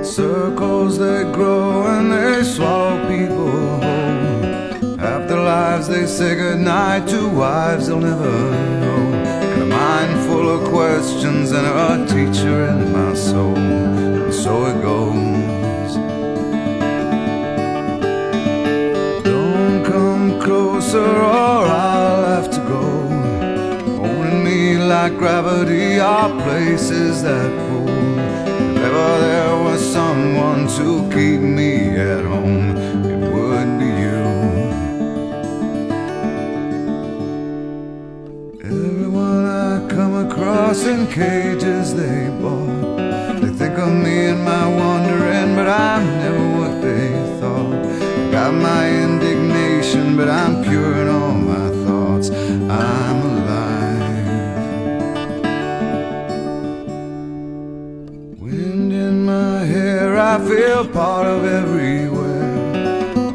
[0.06, 5.00] Circles that grow and they swallow people whole.
[5.00, 8.52] After lives they say goodnight to wives they'll never
[8.82, 9.13] know.
[10.44, 13.56] Full of questions and a teacher in my soul.
[13.56, 15.96] And so it goes.
[19.24, 22.84] Don't come closer or I'll have to go.
[23.96, 27.88] Holding me like gravity are places that pull.
[27.88, 32.83] If ever there was someone to keep me at home,
[40.74, 42.98] cages they bought.
[43.42, 48.32] They think of me and my wandering, but I'm never what they thought.
[48.32, 52.32] Got my indignation, but I'm pure in all my thoughts.
[52.32, 54.32] I'm alive.
[58.40, 62.52] Wind in my hair, I feel part of everywhere.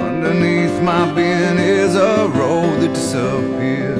[0.00, 3.98] Underneath my being is a road that disappeared.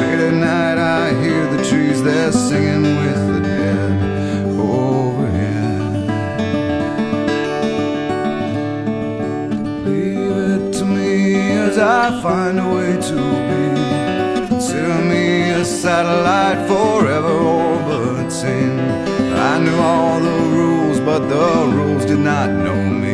[0.00, 2.32] Late at night, I hear the trees, they're
[11.76, 13.18] as I find a way to
[13.48, 14.46] be.
[14.48, 18.80] Consider me a satellite forever orbiting.
[19.50, 23.05] I knew all the rules, but the rules did not know me.